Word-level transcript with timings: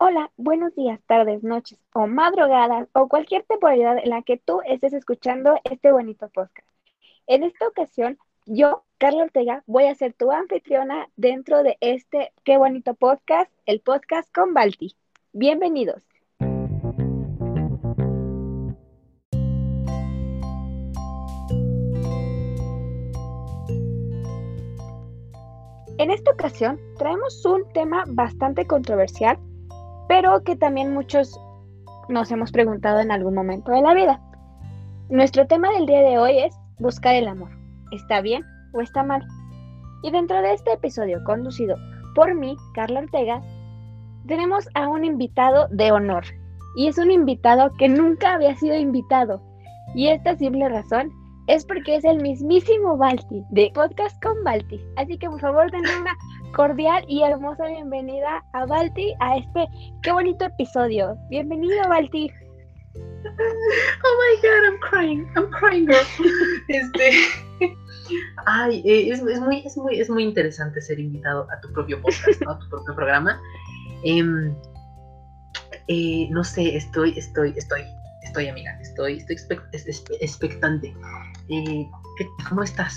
Hola, 0.00 0.30
buenos 0.36 0.76
días, 0.76 1.00
tardes, 1.08 1.42
noches 1.42 1.76
o 1.92 2.06
madrugadas 2.06 2.88
o 2.92 3.08
cualquier 3.08 3.42
temporalidad 3.42 3.98
en 3.98 4.10
la 4.10 4.22
que 4.22 4.36
tú 4.36 4.60
estés 4.64 4.92
escuchando 4.92 5.58
este 5.64 5.90
bonito 5.90 6.28
podcast. 6.28 6.68
En 7.26 7.42
esta 7.42 7.66
ocasión, 7.66 8.16
yo, 8.46 8.84
Carla 8.98 9.24
Ortega, 9.24 9.64
voy 9.66 9.86
a 9.86 9.96
ser 9.96 10.12
tu 10.12 10.30
anfitriona 10.30 11.08
dentro 11.16 11.64
de 11.64 11.78
este 11.80 12.32
qué 12.44 12.58
bonito 12.58 12.94
podcast, 12.94 13.50
el 13.66 13.80
podcast 13.80 14.32
con 14.32 14.54
Balti. 14.54 14.94
Bienvenidos. 15.32 16.04
En 25.98 26.12
esta 26.12 26.30
ocasión 26.30 26.78
traemos 26.98 27.44
un 27.44 27.68
tema 27.72 28.04
bastante 28.06 28.64
controversial 28.64 29.40
pero 30.08 30.42
que 30.42 30.56
también 30.56 30.92
muchos 30.92 31.38
nos 32.08 32.30
hemos 32.32 32.50
preguntado 32.50 33.00
en 33.00 33.12
algún 33.12 33.34
momento 33.34 33.70
de 33.70 33.82
la 33.82 33.94
vida. 33.94 34.20
Nuestro 35.10 35.46
tema 35.46 35.70
del 35.70 35.86
día 35.86 36.00
de 36.00 36.18
hoy 36.18 36.38
es 36.38 36.58
buscar 36.78 37.14
el 37.14 37.28
amor. 37.28 37.50
¿Está 37.92 38.20
bien 38.20 38.42
o 38.72 38.80
está 38.80 39.02
mal? 39.02 39.26
Y 40.02 40.10
dentro 40.10 40.40
de 40.40 40.54
este 40.54 40.72
episodio 40.72 41.22
conducido 41.24 41.76
por 42.14 42.34
mí, 42.34 42.56
Carla 42.74 43.00
Ortega, 43.00 43.42
tenemos 44.26 44.68
a 44.74 44.88
un 44.88 45.04
invitado 45.04 45.68
de 45.70 45.92
honor. 45.92 46.24
Y 46.76 46.88
es 46.88 46.98
un 46.98 47.10
invitado 47.10 47.72
que 47.78 47.88
nunca 47.88 48.34
había 48.34 48.54
sido 48.56 48.76
invitado. 48.76 49.42
Y 49.94 50.08
esta 50.08 50.36
simple 50.36 50.68
razón 50.68 51.12
es 51.48 51.64
porque 51.64 51.96
es 51.96 52.04
el 52.04 52.20
mismísimo 52.20 52.96
Balti, 52.98 53.42
de 53.50 53.72
Podcast 53.74 54.22
con 54.22 54.44
Balti. 54.44 54.78
Así 54.96 55.16
que 55.18 55.28
por 55.28 55.40
favor 55.40 55.70
denle 55.70 55.98
una 55.98 56.14
cordial 56.54 57.02
y 57.08 57.22
hermosa 57.22 57.66
bienvenida 57.66 58.44
a 58.52 58.66
Balti 58.66 59.14
a 59.20 59.38
este 59.38 59.66
qué 60.02 60.12
bonito 60.12 60.44
episodio. 60.44 61.16
Bienvenido 61.30 61.88
Balti. 61.88 62.30
Oh 62.94 64.14
my 64.20 64.42
god, 64.42 64.64
I'm 64.64 64.78
crying, 64.80 65.26
I'm 65.36 65.50
crying. 65.50 65.88
este, 66.68 67.12
ay, 68.46 68.82
eh, 68.84 69.10
es, 69.10 69.22
muy, 69.22 69.62
es 69.64 69.76
muy, 69.76 70.00
es 70.00 70.10
muy 70.10 70.24
interesante 70.24 70.82
ser 70.82 71.00
invitado 71.00 71.46
a 71.50 71.60
tu 71.62 71.72
propio 71.72 72.00
podcast, 72.02 72.42
¿no? 72.42 72.50
a 72.50 72.58
tu 72.58 72.68
propio 72.68 72.94
programa. 72.94 73.40
Em, 74.04 74.54
eh, 75.88 76.28
no 76.30 76.44
sé, 76.44 76.76
estoy, 76.76 77.18
estoy, 77.18 77.54
estoy, 77.56 77.84
estoy, 78.38 78.48
amiga, 78.48 78.78
estoy, 78.80 79.24
estoy 79.72 80.16
expectante. 80.20 80.94
Eh, 81.48 81.86
¿Cómo 82.48 82.62
estás? 82.62 82.96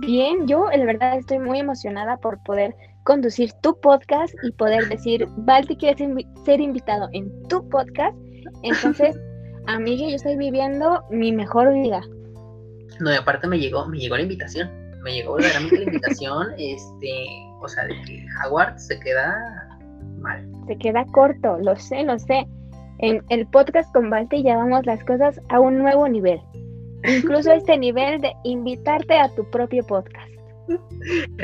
Bien, 0.00 0.46
yo 0.46 0.68
la 0.70 0.84
verdad 0.84 1.16
estoy 1.16 1.38
muy 1.38 1.60
emocionada 1.60 2.18
por 2.18 2.42
poder 2.42 2.74
conducir 3.04 3.52
tu 3.62 3.78
podcast 3.80 4.34
y 4.42 4.50
poder 4.52 4.88
decir, 4.88 5.26
Balti 5.38 5.76
quiere 5.76 6.12
ser 6.44 6.60
invitado 6.60 7.08
en 7.12 7.30
tu 7.48 7.66
podcast. 7.68 8.16
Entonces, 8.62 9.16
amiga, 9.66 10.08
yo 10.08 10.16
estoy 10.16 10.36
viviendo 10.36 11.02
mi 11.10 11.32
mejor 11.32 11.72
vida. 11.72 12.02
No, 13.00 13.12
y 13.12 13.14
aparte 13.14 13.46
me 13.46 13.58
llegó, 13.58 13.86
me 13.86 13.98
llegó 13.98 14.16
la 14.16 14.22
invitación. 14.22 14.68
Me 15.02 15.14
llegó 15.14 15.34
verdaderamente 15.34 15.76
la 15.76 15.84
invitación, 15.84 16.48
este, 16.58 17.12
o 17.62 17.68
sea, 17.68 17.84
de 17.84 17.94
que 18.02 18.26
Howard 18.44 18.76
se 18.78 18.98
queda 19.00 19.78
mal. 20.18 20.46
Se 20.66 20.76
queda 20.76 21.06
corto, 21.12 21.58
lo 21.60 21.76
sé, 21.76 22.02
lo 22.02 22.18
sé. 22.18 22.46
En 22.98 23.22
el 23.28 23.46
podcast 23.46 23.92
con 23.92 24.08
Balti 24.08 24.42
llevamos 24.42 24.86
las 24.86 25.02
cosas 25.04 25.40
a 25.48 25.60
un 25.60 25.78
nuevo 25.78 26.08
nivel. 26.08 26.40
Incluso 27.04 27.52
este 27.52 27.76
nivel 27.78 28.20
de 28.20 28.32
invitarte 28.44 29.18
a 29.18 29.28
tu 29.34 29.48
propio 29.50 29.84
podcast. 29.86 30.30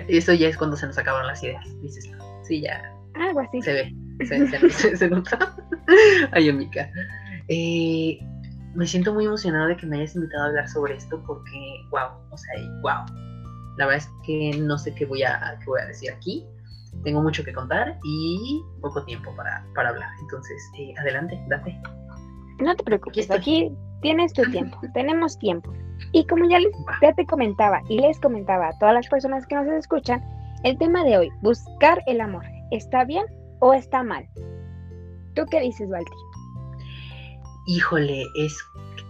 Eso 0.08 0.32
ya 0.32 0.48
es 0.48 0.56
cuando 0.56 0.76
se 0.76 0.86
nos 0.86 0.98
acaban 0.98 1.26
las 1.26 1.42
ideas, 1.42 1.64
dices 1.80 2.10
Sí, 2.42 2.60
ya. 2.60 2.92
Algo 3.14 3.40
así. 3.40 3.62
Se 3.62 3.72
ve, 3.72 3.94
se, 4.96 5.08
nota. 5.08 5.56
Ay, 6.32 6.48
amiga. 6.48 6.90
Eh, 7.48 8.18
me 8.74 8.86
siento 8.86 9.12
muy 9.12 9.26
emocionada 9.26 9.68
de 9.68 9.76
que 9.76 9.86
me 9.86 9.98
hayas 9.98 10.14
invitado 10.14 10.44
a 10.44 10.46
hablar 10.46 10.68
sobre 10.68 10.96
esto 10.96 11.22
porque, 11.26 11.86
wow, 11.90 12.08
o 12.30 12.36
sea, 12.36 12.54
wow. 12.80 13.04
La 13.76 13.86
verdad 13.86 14.04
es 14.04 14.10
que 14.26 14.58
no 14.58 14.78
sé 14.78 14.94
qué 14.94 15.04
voy 15.04 15.22
a, 15.22 15.56
qué 15.60 15.66
voy 15.66 15.80
a 15.80 15.86
decir 15.86 16.10
aquí. 16.10 16.44
Tengo 17.04 17.22
mucho 17.22 17.44
que 17.44 17.52
contar 17.52 17.98
y 18.04 18.62
poco 18.80 19.04
tiempo 19.04 19.34
para, 19.36 19.64
para 19.74 19.90
hablar. 19.90 20.10
Entonces, 20.20 20.62
eh, 20.78 20.94
adelante, 20.98 21.40
date. 21.48 21.80
No 22.60 22.76
te 22.76 22.84
preocupes, 22.84 23.30
aquí 23.30 23.76
Tienes 24.02 24.32
tu 24.32 24.42
tiempo, 24.50 24.78
tenemos 24.94 25.38
tiempo. 25.38 25.72
Y 26.12 26.26
como 26.26 26.48
ya, 26.48 26.58
les, 26.58 26.72
ya 27.00 27.14
te 27.14 27.24
comentaba 27.24 27.80
y 27.88 27.98
les 28.00 28.20
comentaba 28.20 28.68
a 28.68 28.78
todas 28.78 28.94
las 28.94 29.08
personas 29.08 29.46
que 29.46 29.54
nos 29.54 29.66
escuchan, 29.68 30.20
el 30.64 30.76
tema 30.78 31.04
de 31.04 31.16
hoy, 31.16 31.30
buscar 31.40 32.02
el 32.06 32.20
amor, 32.20 32.44
¿está 32.72 33.04
bien 33.04 33.24
o 33.60 33.72
está 33.72 34.02
mal? 34.02 34.28
¿Tú 35.34 35.44
qué 35.50 35.60
dices, 35.60 35.88
Valdi? 35.88 36.10
Híjole, 37.68 38.24
es 38.36 38.58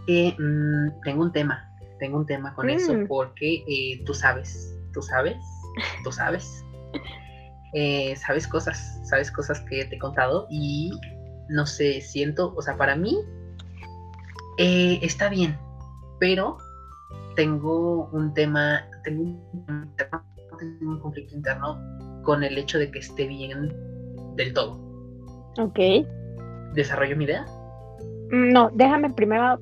que 0.06 0.37
mm, 0.38 1.00
tengo 1.03 1.22
un 1.22 1.32
tema, 1.32 1.66
tengo 1.98 2.19
un 2.19 2.26
tema 2.26 2.54
con 2.54 2.69
eso 2.69 2.94
mm. 2.94 3.06
porque 3.06 3.65
eh, 3.66 4.03
tú 4.04 4.12
sabes, 4.12 4.78
tú 4.92 5.00
sabes, 5.00 5.38
tú 6.04 6.12
sabes, 6.12 6.65
eh, 7.72 8.15
sabes 8.16 8.47
cosas, 8.47 9.00
sabes 9.05 9.31
cosas 9.31 9.60
que 9.62 9.84
te 9.87 9.97
he 9.97 9.99
contado 9.99 10.47
y 10.50 10.93
no 11.49 11.66
sé, 11.66 12.00
siento, 12.00 12.55
o 12.56 12.62
sea, 12.62 12.77
para 12.77 12.97
mí 12.97 13.19
eh, 14.59 14.99
está 15.03 15.28
bien, 15.28 15.56
pero 16.21 16.59
tengo 17.34 18.09
un 18.12 18.34
tema, 18.34 18.87
tengo 19.05 19.22
un, 19.22 21.00
conflicto 21.00 21.34
interno 21.34 21.81
con 22.22 22.44
el 22.44 22.59
hecho 22.59 22.78
de 22.78 22.91
que 22.91 22.99
esté 22.99 23.27
bien 23.27 23.72
del 24.37 24.53
todo. 24.53 24.78
Ok. 25.59 25.78
¿Desarrollo 26.75 27.16
mi 27.16 27.25
idea? 27.25 27.44
No, 28.31 28.71
déjame 28.75 29.10
primero 29.10 29.59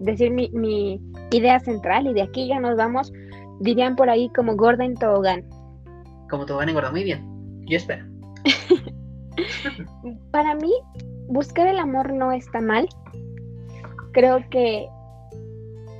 decir 0.00 0.30
mi, 0.30 0.48
mi 0.50 1.00
idea 1.30 1.60
central 1.60 2.06
y 2.06 2.14
de 2.14 2.22
aquí 2.22 2.48
ya 2.48 2.58
nos 2.58 2.76
vamos, 2.76 3.12
dirían 3.60 3.96
por 3.96 4.08
ahí 4.08 4.30
como 4.34 4.56
gorda 4.56 4.84
en 4.84 4.94
tobogán. 4.94 5.44
Como 6.30 6.46
tobogán 6.46 6.68
engorda, 6.68 6.90
muy 6.90 7.04
bien. 7.04 7.27
Yo 7.68 7.76
espero. 7.76 8.04
Para 10.32 10.54
mí, 10.56 10.72
buscar 11.28 11.66
el 11.66 11.78
amor 11.78 12.12
no 12.12 12.32
está 12.32 12.60
mal 12.60 12.88
creo 14.12 14.38
que 14.50 14.88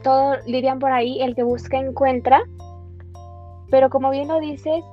todo, 0.03 0.37
dirían 0.45 0.79
por 0.79 0.91
ahí, 0.91 1.21
el 1.21 1.35
que 1.35 1.43
busca 1.43 1.79
encuentra, 1.79 2.43
pero 3.71 3.91
como 3.91 4.11
bien 4.11 4.27
lo 4.29 4.41
dices, 4.41 4.85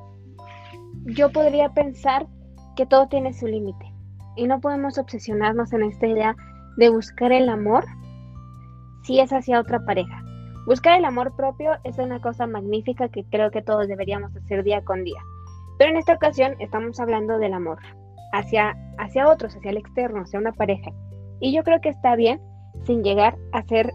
yo 1.06 1.32
podría 1.32 1.70
pensar 1.74 2.28
que 2.76 2.86
todo 2.86 3.08
tiene 3.08 3.34
su 3.34 3.48
límite 3.48 3.92
y 4.36 4.48
no 4.48 4.60
podemos 4.60 4.98
obsesionarnos 4.98 5.72
en 5.74 5.84
esta 5.84 6.08
idea 6.08 6.36
de 6.78 6.90
buscar 6.90 7.32
el 7.32 7.50
amor 7.50 7.86
si 9.04 9.20
es 9.20 9.32
hacia 9.32 9.60
otra 9.60 9.84
pareja. 9.86 10.22
Buscar 10.68 10.98
el 10.98 11.06
amor 11.06 11.36
propio 11.36 11.72
es 11.84 11.98
una 11.98 12.20
cosa 12.22 12.46
magnífica 12.48 13.10
que 13.10 13.24
creo 13.32 13.52
que 13.52 13.62
todos 13.62 13.88
deberíamos 13.88 14.36
hacer 14.36 14.64
día 14.64 14.84
con 14.84 15.04
día. 15.04 15.22
Pero 15.78 15.92
en 15.92 15.98
esta 15.98 16.14
ocasión 16.14 16.56
estamos 16.60 17.00
hablando 17.00 17.38
del 17.38 17.54
amor 17.54 17.80
hacia, 18.32 18.76
hacia 18.98 19.28
otros, 19.28 19.56
hacia 19.56 19.72
el 19.72 19.78
externo, 19.78 20.22
hacia 20.22 20.40
una 20.40 20.54
pareja. 20.54 20.92
Y 21.40 21.54
yo 21.54 21.64
creo 21.64 21.82
que 21.82 21.90
está 21.90 22.16
bien 22.16 22.42
sin 22.84 23.04
llegar 23.04 23.36
a 23.52 23.64
ser 23.64 23.92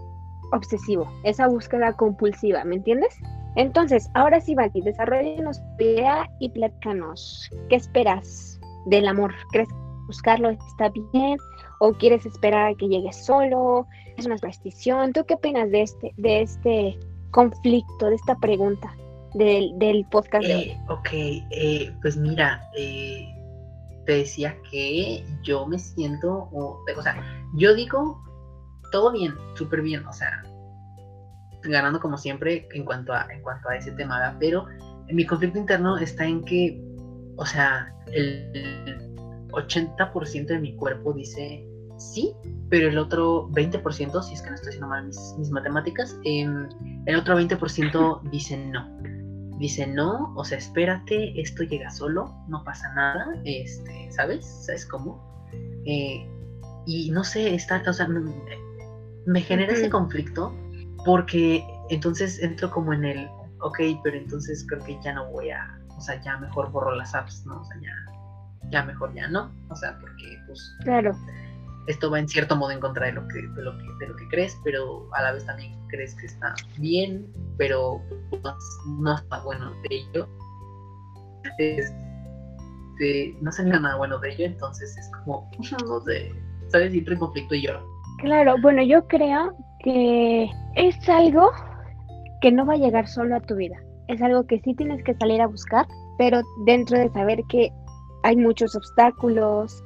obsesivo, 0.52 1.08
esa 1.24 1.46
búsqueda 1.46 1.92
compulsiva, 1.92 2.64
¿me 2.64 2.76
entiendes? 2.76 3.16
Entonces, 3.56 4.08
ahora 4.14 4.40
sí, 4.40 4.54
Valky, 4.54 4.80
desarrollanos 4.80 5.60
tu 5.76 5.84
idea 5.84 6.28
y 6.38 6.50
plátanos. 6.50 7.50
¿Qué 7.68 7.76
esperas 7.76 8.60
del 8.86 9.08
amor? 9.08 9.34
¿Crees 9.52 9.68
que 9.68 9.74
buscarlo 10.06 10.50
está 10.50 10.90
bien? 11.12 11.36
¿O 11.80 11.92
quieres 11.92 12.26
esperar 12.26 12.70
a 12.70 12.74
que 12.74 12.88
llegue 12.88 13.12
solo? 13.12 13.86
¿Es 14.16 14.26
una 14.26 14.36
superstición? 14.36 15.12
¿Tú 15.12 15.24
qué 15.26 15.34
opinas 15.34 15.70
de 15.70 15.82
este, 15.82 16.12
de 16.16 16.42
este 16.42 16.98
conflicto, 17.30 18.06
de 18.06 18.16
esta 18.16 18.36
pregunta 18.36 18.92
del, 19.34 19.78
del 19.78 20.04
podcast? 20.10 20.44
Eh, 20.46 20.76
ok, 20.88 21.08
eh, 21.12 21.92
pues 22.02 22.16
mira, 22.16 22.62
eh, 22.76 23.28
te 24.06 24.12
decía 24.12 24.56
que 24.70 25.24
yo 25.42 25.66
me 25.66 25.78
siento, 25.78 26.48
o, 26.52 26.80
o 26.96 27.02
sea, 27.02 27.16
yo 27.56 27.74
digo 27.74 28.22
todo 28.92 29.12
bien, 29.12 29.34
súper 29.54 29.82
bien, 29.82 30.04
o 30.06 30.12
sea, 30.12 30.42
ganando 31.62 32.00
como 32.00 32.16
siempre 32.16 32.68
en 32.72 32.84
cuanto 32.84 33.12
a, 33.12 33.26
en 33.30 33.42
cuanto 33.42 33.68
a 33.68 33.76
ese 33.76 33.92
tema, 33.92 34.36
pero 34.38 34.66
mi 35.12 35.24
conflicto 35.26 35.58
interno 35.58 35.98
está 35.98 36.24
en 36.24 36.44
que, 36.44 36.80
o 37.36 37.46
sea, 37.46 37.94
el 38.12 39.46
80% 39.50 40.46
de 40.46 40.58
mi 40.58 40.76
cuerpo 40.76 41.12
dice 41.12 41.64
sí, 42.00 42.34
pero 42.68 42.88
el 42.88 42.98
otro 42.98 43.48
20%, 43.50 44.22
si 44.22 44.34
es 44.34 44.42
que 44.42 44.48
no 44.48 44.54
estoy 44.54 44.70
haciendo 44.70 44.88
mal 44.88 45.06
mis, 45.06 45.50
matemáticas, 45.50 46.18
em, 46.24 46.68
el 47.06 47.16
otro 47.16 47.38
20% 47.38 48.22
dice 48.30 48.56
no. 48.56 48.88
Dice 49.60 49.86
no, 49.86 50.32
o 50.36 50.44
sea, 50.44 50.56
espérate, 50.56 51.38
esto 51.38 51.62
llega 51.62 51.90
solo, 51.90 52.34
no 52.48 52.64
pasa 52.64 52.90
nada, 52.94 53.38
este, 53.44 54.10
¿sabes? 54.10 54.46
¿Sabes 54.46 54.86
cómo? 54.86 55.22
Eh, 55.84 56.26
y 56.86 57.10
no 57.10 57.22
sé, 57.22 57.54
está, 57.54 57.82
o 57.86 57.92
sea, 57.92 58.08
me 59.26 59.40
genera 59.42 59.74
ese 59.74 59.90
conflicto 59.90 60.54
porque 61.04 61.62
entonces 61.90 62.42
entro 62.42 62.70
como 62.70 62.94
en 62.94 63.04
el, 63.04 63.28
ok, 63.60 63.80
pero 64.02 64.16
entonces 64.16 64.64
creo 64.66 64.82
que 64.82 64.98
ya 65.02 65.12
no 65.12 65.30
voy 65.30 65.50
a, 65.50 65.78
o 65.94 66.00
sea, 66.00 66.18
ya 66.22 66.38
mejor 66.38 66.72
borro 66.72 66.94
las 66.94 67.14
apps, 67.14 67.44
¿no? 67.44 67.60
O 67.60 67.64
sea, 67.66 67.76
ya, 67.82 68.70
ya 68.70 68.84
mejor 68.84 69.12
ya 69.12 69.28
no, 69.28 69.52
o 69.68 69.76
sea, 69.76 69.98
porque 70.00 70.38
pues 70.46 70.76
claro. 70.84 71.14
Esto 71.86 72.10
va 72.10 72.18
en 72.18 72.28
cierto 72.28 72.56
modo 72.56 72.70
en 72.70 72.80
contra 72.80 73.06
de 73.06 73.12
lo 73.12 73.26
que, 73.28 73.40
de 73.40 73.62
lo 73.62 73.76
que, 73.76 73.84
de 74.00 74.08
lo 74.08 74.16
que 74.16 74.28
crees, 74.28 74.58
pero 74.64 75.08
a 75.14 75.22
la 75.22 75.32
vez 75.32 75.44
también 75.46 75.76
crees 75.88 76.14
que 76.14 76.26
está 76.26 76.54
bien, 76.78 77.26
pero 77.56 78.00
no, 79.00 79.14
está 79.14 79.42
bueno 79.42 79.72
de 79.82 79.96
ello. 79.96 80.28
Este, 81.58 83.36
no 83.40 83.50
salió 83.50 83.80
nada 83.80 83.96
bueno 83.96 84.18
de 84.18 84.32
ello, 84.32 84.46
entonces 84.46 84.96
es 84.96 85.10
como, 85.18 85.50
no 85.88 86.00
sé, 86.02 86.32
¿sabes? 86.68 86.92
Siempre 86.92 87.14
en 87.14 87.20
conflicto 87.20 87.54
y 87.54 87.62
lloro. 87.66 87.86
Claro, 88.18 88.56
bueno, 88.60 88.82
yo 88.82 89.06
creo 89.08 89.56
que 89.82 90.50
es 90.76 91.08
algo 91.08 91.50
que 92.40 92.52
no 92.52 92.66
va 92.66 92.74
a 92.74 92.78
llegar 92.78 93.08
solo 93.08 93.36
a 93.36 93.40
tu 93.40 93.56
vida. 93.56 93.76
Es 94.08 94.20
algo 94.22 94.46
que 94.46 94.60
sí 94.60 94.74
tienes 94.74 95.02
que 95.04 95.14
salir 95.14 95.40
a 95.40 95.46
buscar, 95.46 95.86
pero 96.18 96.42
dentro 96.66 96.98
de 96.98 97.08
saber 97.10 97.40
que 97.48 97.70
hay 98.22 98.36
muchos 98.36 98.76
obstáculos, 98.76 99.82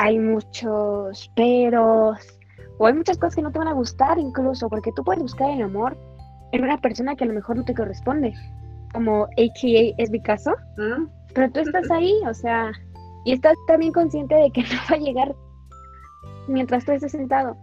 hay 0.00 0.18
muchos 0.18 1.30
peros, 1.36 2.18
o 2.78 2.86
hay 2.86 2.94
muchas 2.94 3.18
cosas 3.18 3.36
que 3.36 3.42
no 3.42 3.52
te 3.52 3.58
van 3.58 3.68
a 3.68 3.74
gustar 3.74 4.18
incluso, 4.18 4.66
porque 4.70 4.92
tú 4.96 5.04
puedes 5.04 5.22
buscar 5.22 5.50
el 5.50 5.60
amor 5.60 5.94
en 6.52 6.64
una 6.64 6.80
persona 6.80 7.14
que 7.14 7.24
a 7.24 7.26
lo 7.26 7.34
mejor 7.34 7.56
no 7.56 7.64
te 7.66 7.74
corresponde, 7.74 8.32
como 8.94 9.24
AKA 9.24 9.94
es 9.98 10.10
mi 10.10 10.22
caso, 10.22 10.54
pero 11.34 11.50
tú 11.52 11.60
estás 11.60 11.90
ahí, 11.90 12.14
o 12.26 12.32
sea, 12.32 12.72
y 13.26 13.32
estás 13.32 13.54
también 13.66 13.92
consciente 13.92 14.34
de 14.34 14.50
que 14.50 14.62
no 14.72 14.78
va 14.90 14.96
a 14.96 14.98
llegar 14.98 15.36
mientras 16.48 16.86
tú 16.86 16.92
estés 16.92 17.12
sentado. 17.12 17.58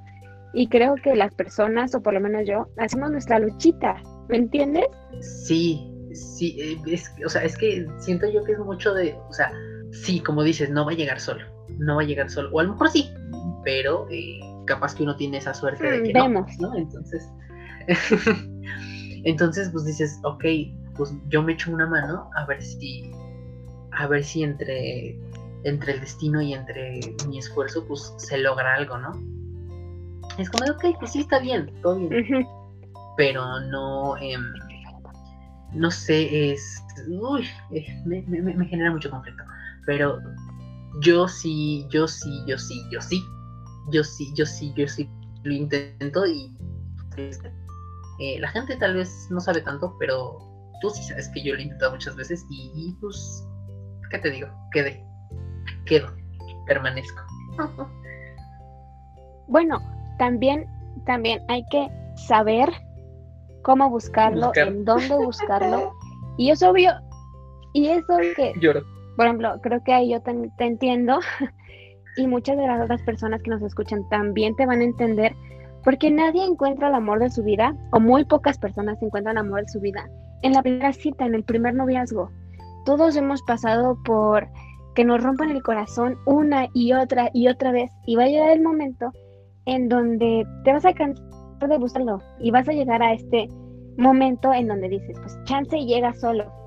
Y 0.53 0.69
creo 0.69 0.93
que 0.93 1.15
las 1.15 1.33
personas, 1.33 1.95
o 1.95 2.03
por 2.03 2.13
lo 2.13 2.19
menos 2.21 2.43
yo, 2.47 2.67
hacemos 2.77 3.09
nuestra 3.09 3.39
luchita, 3.39 3.95
¿me 4.29 4.37
entiendes? 4.37 4.85
Sí, 5.21 5.91
sí, 6.13 6.55
eh, 6.59 6.77
es, 6.85 7.11
o 7.25 7.29
sea, 7.29 7.43
es 7.43 7.57
que 7.57 7.87
siento 7.97 8.29
yo 8.29 8.43
que 8.43 8.51
es 8.51 8.59
mucho 8.59 8.93
de, 8.93 9.15
o 9.27 9.33
sea, 9.33 9.51
sí, 9.91 10.19
como 10.19 10.43
dices, 10.43 10.69
no 10.69 10.85
va 10.85 10.91
a 10.91 10.95
llegar 10.95 11.19
solo, 11.19 11.45
no 11.77 11.95
va 11.95 12.01
a 12.01 12.05
llegar 12.05 12.29
solo, 12.29 12.49
o 12.51 12.59
a 12.59 12.63
lo 12.63 12.71
mejor 12.71 12.89
sí, 12.89 13.09
pero 13.63 14.07
eh, 14.09 14.39
capaz 14.65 14.95
que 14.95 15.03
uno 15.03 15.15
tiene 15.15 15.37
esa 15.37 15.53
suerte 15.53 15.89
de 15.89 16.03
que 16.03 16.13
Vemos. 16.13 16.49
no, 16.59 16.75
Entonces, 16.75 17.27
entonces, 19.23 19.69
pues 19.71 19.85
dices, 19.85 20.19
ok, 20.23 20.45
pues 20.95 21.13
yo 21.29 21.41
me 21.41 21.53
echo 21.53 21.71
una 21.71 21.87
mano 21.87 22.29
a 22.35 22.45
ver 22.45 22.61
si, 22.61 23.11
a 23.91 24.07
ver 24.07 24.23
si 24.23 24.43
entre, 24.43 25.19
entre 25.63 25.93
el 25.93 25.99
destino 26.01 26.41
y 26.41 26.53
entre 26.53 26.99
mi 27.27 27.39
esfuerzo, 27.39 27.85
pues 27.87 28.13
se 28.17 28.37
logra 28.37 28.75
algo, 28.75 28.97
¿no? 28.97 29.11
Es 30.37 30.49
como, 30.49 30.71
ok, 30.71 30.99
pues 30.99 31.11
sí 31.11 31.19
está 31.21 31.39
bien, 31.39 31.71
todo 31.81 31.97
bien. 31.97 32.47
Pero 33.15 33.59
no, 33.61 34.15
em, 34.17 34.43
no 35.73 35.89
sé, 35.89 36.51
es, 36.51 36.83
uy, 37.07 37.47
eh, 37.71 38.01
me, 38.05 38.21
me 38.21 38.65
genera 38.65 38.91
mucho 38.91 39.09
conflicto. 39.09 39.43
Pero 39.87 40.19
yo 41.01 41.27
sí, 41.27 41.87
yo 41.89 42.07
sí, 42.07 42.43
yo 42.45 42.57
sí, 42.57 42.83
yo 42.91 43.01
sí, 43.01 43.23
yo 43.91 44.03
sí, 44.03 44.33
yo 44.35 44.45
sí, 44.45 44.73
yo 44.75 44.87
sí 44.87 45.09
lo 45.43 45.53
intento 45.53 46.27
y 46.27 46.55
eh, 48.19 48.39
la 48.39 48.49
gente 48.49 48.75
tal 48.75 48.95
vez 48.95 49.27
no 49.31 49.39
sabe 49.39 49.61
tanto, 49.61 49.95
pero 49.97 50.37
tú 50.81 50.89
sí 50.89 51.01
sabes 51.03 51.29
que 51.29 51.41
yo 51.41 51.53
lo 51.53 51.59
he 51.59 51.63
intentado 51.63 51.93
muchas 51.93 52.15
veces 52.17 52.45
y, 52.49 52.95
pues, 52.99 53.47
¿qué 54.11 54.19
te 54.19 54.29
digo? 54.29 54.49
Quedé, 54.71 55.03
quedo, 55.85 56.13
permanezco. 56.67 57.21
Bueno, 59.49 59.79
también, 60.17 60.67
también 61.05 61.41
hay 61.47 61.63
que 61.71 61.87
saber 62.27 62.69
cómo 63.63 63.89
buscarlo, 63.89 64.51
en 64.53 64.83
dónde 64.83 65.15
buscarlo. 65.15 65.93
Y 66.39 66.51
es 66.51 66.61
obvio, 66.61 66.91
y 67.73 67.87
es 67.87 68.03
obvio 68.09 68.35
que 68.35 68.53
Lloro 68.59 68.96
por 69.17 69.25
ejemplo, 69.25 69.59
creo 69.61 69.83
que 69.83 69.93
ahí 69.93 70.11
yo 70.11 70.21
te, 70.21 70.31
entiendo 70.59 71.19
y 72.17 72.27
muchas 72.27 72.55
de 72.55 72.67
las 72.67 72.81
otras 72.83 73.01
personas 73.01 73.41
que 73.41 73.49
nos 73.49 73.63
escuchan 73.63 74.07
también 74.09 74.55
te 74.55 74.67
van 74.67 74.79
a 74.79 74.85
entender 74.85 75.35
porque 75.83 76.11
nadie 76.11 76.45
encuentra 76.45 76.89
el 76.89 76.93
amor 76.93 77.19
de 77.19 77.31
su 77.31 77.43
vida 77.43 77.75
o 77.91 77.99
muy 77.99 78.25
pocas 78.25 78.59
personas 78.59 79.01
encuentran 79.01 79.37
el 79.37 79.45
amor 79.45 79.61
de 79.61 79.69
su 79.69 79.79
vida 79.79 80.07
en 80.43 80.53
la 80.53 80.61
primera 80.61 80.93
cita, 80.93 81.25
en 81.25 81.33
el 81.33 81.43
primer 81.43 81.73
noviazgo. 81.73 82.29
Todos 82.85 83.15
hemos 83.15 83.41
pasado 83.41 83.97
por 84.05 84.47
que 84.93 85.03
nos 85.03 85.23
rompan 85.23 85.49
el 85.49 85.63
corazón 85.63 86.15
una 86.25 86.67
y 86.73 86.93
otra 86.93 87.31
y 87.33 87.47
otra 87.47 87.71
vez 87.71 87.89
y 88.05 88.15
va 88.15 88.23
a 88.23 88.27
llegar 88.27 88.51
el 88.51 88.61
momento 88.61 89.11
en 89.65 89.89
donde 89.89 90.45
te 90.63 90.73
vas 90.73 90.85
a 90.85 90.93
cansar 90.93 91.25
de 91.67 91.77
buscarlo 91.79 92.21
y 92.39 92.51
vas 92.51 92.69
a 92.69 92.73
llegar 92.73 93.01
a 93.01 93.13
este 93.13 93.47
momento 93.97 94.53
en 94.53 94.67
donde 94.67 94.89
dices, 94.89 95.17
pues 95.19 95.35
chance 95.45 95.75
llega 95.75 96.13
solo 96.13 96.66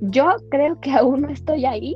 yo 0.00 0.36
creo 0.50 0.80
que 0.80 0.92
aún 0.92 1.22
no 1.22 1.30
estoy 1.30 1.64
ahí, 1.66 1.94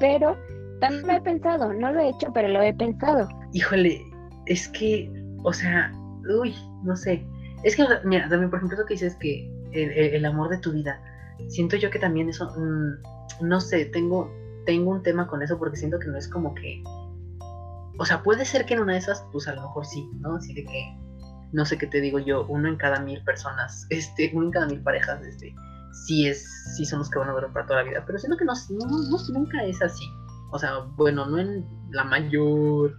pero 0.00 0.36
también 0.80 1.06
lo 1.06 1.12
he 1.12 1.20
pensado, 1.20 1.72
no 1.72 1.92
lo 1.92 2.00
he 2.00 2.08
hecho, 2.08 2.32
pero 2.32 2.48
lo 2.48 2.62
he 2.62 2.74
pensado. 2.74 3.28
Híjole, 3.52 4.02
es 4.46 4.68
que, 4.68 5.10
o 5.44 5.52
sea, 5.52 5.92
uy, 6.40 6.54
no 6.82 6.96
sé. 6.96 7.24
Es 7.64 7.76
que, 7.76 7.84
mira, 8.04 8.28
también, 8.28 8.50
por 8.50 8.58
ejemplo, 8.58 8.76
eso 8.76 8.86
que 8.86 8.94
dices 8.94 9.16
que 9.16 9.48
el, 9.72 10.24
amor 10.24 10.48
de 10.48 10.58
tu 10.58 10.72
vida, 10.72 11.00
siento 11.48 11.76
yo 11.76 11.90
que 11.90 11.98
también 11.98 12.28
eso, 12.28 12.50
mm, 12.56 13.46
no 13.46 13.60
sé, 13.60 13.86
tengo, 13.86 14.30
tengo 14.66 14.90
un 14.90 15.02
tema 15.02 15.26
con 15.26 15.42
eso 15.42 15.58
porque 15.58 15.76
siento 15.76 15.98
que 15.98 16.08
no 16.08 16.18
es 16.18 16.28
como 16.28 16.54
que, 16.54 16.82
o 17.98 18.04
sea, 18.04 18.22
puede 18.22 18.44
ser 18.44 18.66
que 18.66 18.74
en 18.74 18.80
una 18.80 18.94
de 18.94 18.98
esas, 18.98 19.24
pues 19.32 19.48
a 19.48 19.54
lo 19.54 19.62
mejor 19.62 19.86
sí, 19.86 20.08
¿no? 20.20 20.36
Así 20.36 20.52
de 20.54 20.64
que, 20.64 20.96
no 21.52 21.64
sé 21.64 21.78
qué 21.78 21.86
te 21.86 22.00
digo 22.00 22.18
yo, 22.18 22.46
uno 22.46 22.68
en 22.68 22.76
cada 22.76 23.00
mil 23.00 23.22
personas, 23.24 23.86
este, 23.90 24.30
uno 24.34 24.46
en 24.46 24.52
cada 24.52 24.66
mil 24.66 24.82
parejas, 24.82 25.24
este, 25.24 25.54
sí, 25.92 26.26
es, 26.28 26.74
sí 26.76 26.84
son 26.84 27.00
los 27.00 27.10
que 27.10 27.18
van 27.18 27.28
a 27.28 27.32
durar 27.32 27.52
para 27.52 27.66
toda 27.66 27.82
la 27.82 27.88
vida. 27.88 28.02
Pero 28.06 28.18
siento 28.18 28.36
que 28.36 28.44
no, 28.44 28.52
no, 28.70 29.18
nunca 29.32 29.64
es 29.64 29.80
así. 29.82 30.04
O 30.50 30.58
sea, 30.58 30.80
bueno, 30.96 31.26
no 31.26 31.38
en 31.38 31.64
la 31.90 32.04
mayor, 32.04 32.98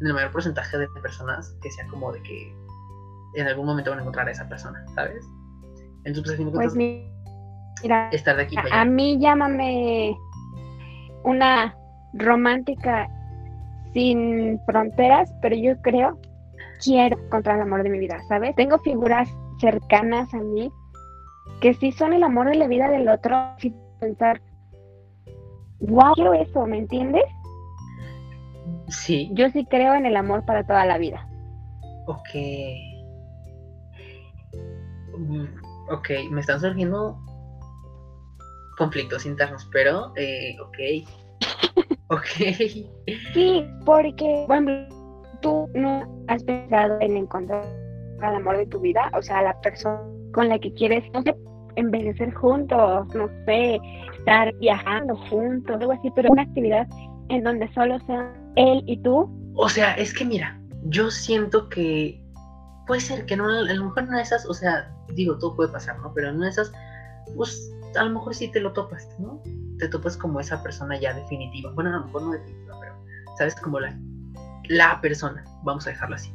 en 0.00 0.06
el 0.06 0.14
mayor 0.14 0.30
porcentaje 0.30 0.78
de 0.78 0.88
personas 1.02 1.54
que 1.62 1.70
sea 1.70 1.86
como 1.88 2.12
de 2.12 2.22
que 2.22 2.54
en 3.34 3.46
algún 3.48 3.66
momento 3.66 3.90
van 3.90 3.98
a 3.98 4.02
encontrar 4.02 4.28
a 4.28 4.30
esa 4.30 4.48
persona, 4.48 4.84
¿sabes? 4.94 5.24
Entonces, 6.04 6.40
pues 6.52 6.74
mira, 6.74 8.08
estar 8.10 8.36
de 8.36 8.42
aquí 8.42 8.54
para 8.54 8.68
allá. 8.68 8.80
A 8.82 8.84
mí 8.84 9.18
llámame 9.18 10.16
una 11.24 11.74
romántica 12.12 13.08
sin 13.92 14.60
fronteras, 14.66 15.32
pero 15.40 15.56
yo 15.56 15.80
creo 15.82 16.20
quiero 16.82 17.18
encontrar 17.18 17.56
el 17.56 17.62
amor 17.62 17.82
de 17.82 17.90
mi 17.90 17.98
vida, 17.98 18.20
¿sabes? 18.28 18.54
Tengo 18.56 18.78
figuras 18.78 19.28
cercanas 19.58 20.32
a 20.34 20.38
mí 20.38 20.70
que 21.64 21.72
sí 21.72 21.92
son 21.92 22.12
el 22.12 22.22
amor 22.22 22.50
de 22.50 22.56
la 22.56 22.68
vida 22.68 22.90
del 22.90 23.08
otro, 23.08 23.34
pensar, 23.98 24.38
wow, 25.80 26.12
quiero 26.12 26.34
eso, 26.34 26.66
¿me 26.66 26.76
entiendes? 26.76 27.24
Sí. 28.88 29.30
Yo 29.32 29.48
sí 29.48 29.64
creo 29.70 29.94
en 29.94 30.04
el 30.04 30.14
amor 30.14 30.44
para 30.44 30.66
toda 30.66 30.84
la 30.84 30.98
vida. 30.98 31.26
Ok. 32.06 32.28
Mm, 35.16 35.46
ok, 35.90 36.10
me 36.32 36.42
están 36.42 36.60
surgiendo 36.60 37.18
conflictos 38.76 39.24
internos, 39.24 39.66
pero, 39.72 40.12
eh, 40.16 40.54
ok. 40.60 41.08
ok. 42.10 42.26
Sí, 43.32 43.66
porque, 43.86 44.44
bueno, 44.48 44.86
tú 45.40 45.66
no 45.72 46.24
has 46.28 46.44
pensado 46.44 47.00
en 47.00 47.16
encontrar 47.16 47.64
el 48.18 48.34
amor 48.34 48.58
de 48.58 48.66
tu 48.66 48.80
vida, 48.80 49.10
o 49.16 49.22
sea, 49.22 49.40
la 49.40 49.58
persona 49.62 50.02
con 50.34 50.50
la 50.50 50.58
que 50.58 50.74
quieres, 50.74 51.02
no 51.14 51.22
sé, 51.22 51.34
envejecer 51.76 52.32
juntos, 52.34 53.06
no 53.14 53.28
sé, 53.46 53.80
estar 54.18 54.54
viajando 54.60 55.16
juntos, 55.28 55.76
algo 55.80 55.92
así, 55.92 56.10
pero 56.14 56.30
una 56.30 56.42
actividad 56.42 56.86
en 57.28 57.44
donde 57.44 57.72
solo 57.72 57.98
sean 58.06 58.32
él 58.56 58.82
y 58.86 58.98
tú. 59.02 59.30
O 59.56 59.68
sea, 59.68 59.94
es 59.94 60.12
que 60.12 60.24
mira, 60.24 60.60
yo 60.84 61.10
siento 61.10 61.68
que 61.68 62.22
puede 62.86 63.00
ser 63.00 63.26
que 63.26 63.36
no, 63.36 63.48
a 63.48 63.62
lo 63.62 63.84
mejor 63.84 64.02
en 64.02 64.08
una 64.08 64.18
de 64.18 64.22
esas, 64.24 64.46
o 64.46 64.54
sea, 64.54 64.90
digo, 65.14 65.38
todo 65.38 65.56
puede 65.56 65.72
pasar, 65.72 65.98
¿no? 66.00 66.12
Pero 66.14 66.28
en 66.28 66.36
una 66.36 66.46
de 66.46 66.50
esas, 66.50 66.72
pues 67.36 67.72
a 67.96 68.04
lo 68.04 68.10
mejor 68.10 68.34
sí 68.34 68.50
te 68.50 68.60
lo 68.60 68.72
topas, 68.72 69.08
¿no? 69.18 69.40
Te 69.78 69.88
topas 69.88 70.16
como 70.16 70.40
esa 70.40 70.62
persona 70.62 70.98
ya 70.98 71.14
definitiva. 71.14 71.70
Bueno, 71.72 71.90
a 71.90 71.98
lo 71.98 72.06
mejor 72.06 72.22
no 72.22 72.32
definitiva, 72.32 72.76
pero, 72.80 72.94
¿sabes? 73.38 73.54
Como 73.56 73.80
la, 73.80 73.96
la 74.68 75.00
persona, 75.00 75.44
vamos 75.62 75.86
a 75.86 75.90
dejarlo 75.90 76.16
así, 76.16 76.32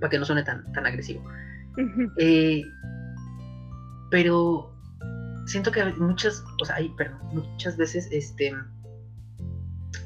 para 0.00 0.10
que 0.10 0.18
no 0.18 0.24
suene 0.24 0.42
tan, 0.42 0.70
tan 0.72 0.86
agresivo. 0.86 1.22
eh, 2.18 2.62
pero 4.12 4.70
siento 5.46 5.72
que 5.72 5.82
muchas, 5.94 6.44
o 6.60 6.64
sea, 6.66 6.76
hay, 6.76 6.90
perdón, 6.90 7.18
muchas 7.32 7.78
veces 7.78 8.06
este 8.12 8.54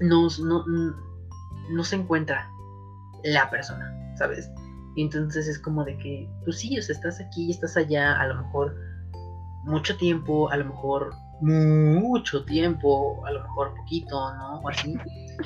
no, 0.00 0.28
no 1.70 1.84
se 1.84 1.96
encuentra 1.96 2.48
la 3.24 3.50
persona, 3.50 3.92
¿sabes? 4.16 4.48
Y 4.94 5.02
entonces 5.02 5.48
es 5.48 5.58
como 5.58 5.84
de 5.84 5.98
que, 5.98 6.30
pues 6.44 6.58
sí, 6.60 6.78
o 6.78 6.82
sea, 6.82 6.94
estás 6.94 7.20
aquí, 7.20 7.50
estás 7.50 7.76
allá, 7.76 8.18
a 8.20 8.28
lo 8.28 8.44
mejor 8.44 8.76
mucho 9.64 9.96
tiempo, 9.96 10.48
a 10.50 10.56
lo 10.56 10.66
mejor 10.66 11.12
mucho 11.40 12.44
tiempo, 12.44 13.26
a 13.26 13.32
lo 13.32 13.42
mejor 13.42 13.74
poquito, 13.74 14.32
¿no? 14.36 14.60
O 14.60 14.68
así, 14.68 14.96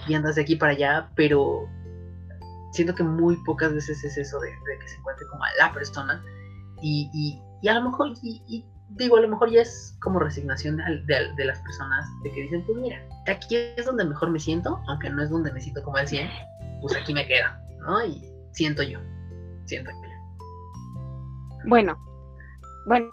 y 0.07 0.13
andas 0.13 0.35
de 0.35 0.43
aquí 0.43 0.57
para 0.57 0.73
allá, 0.73 1.11
pero 1.15 1.67
siento 2.73 2.95
que 2.95 3.05
muy 3.05 3.37
pocas 3.47 3.73
veces 3.73 4.05
es 4.05 4.19
eso 4.19 4.39
de, 4.39 4.51
que 4.51 4.89
se 4.89 4.97
encuentre 4.99 5.27
como 5.29 5.45
a 5.45 5.49
la 5.59 5.73
persona 5.73 6.23
y 6.83 7.41
a 7.69 7.75
lo 7.75 7.91
mejor, 7.91 8.13
y, 8.23 8.65
digo, 8.91 9.17
a 9.17 9.21
lo 9.21 9.29
mejor 9.29 9.51
ya 9.51 9.63
es 9.63 9.97
como 10.03 10.19
resignación 10.19 10.77
de, 10.77 11.45
las 11.45 11.61
personas, 11.61 12.07
de 12.23 12.31
que 12.31 12.43
dicen, 12.43 12.65
pues 12.67 12.79
mira, 12.79 13.03
aquí 13.27 13.57
es 13.77 13.85
donde 13.85 14.05
mejor 14.05 14.31
me 14.31 14.39
siento, 14.39 14.81
aunque 14.89 15.11
no 15.11 15.23
es 15.23 15.31
donde 15.31 15.53
me 15.53 15.61
siento 15.61 15.83
como 15.83 15.97
al 15.97 16.09
100, 16.09 16.29
pues 16.81 16.97
aquí 16.97 17.13
me 17.13 17.27
quedo, 17.27 17.49
¿no? 17.81 18.05
Y 18.05 18.23
siento 18.53 18.83
yo, 18.83 18.99
siento 19.67 19.91
yo. 19.91 19.99
Bueno, 21.67 21.97
bueno, 22.87 23.11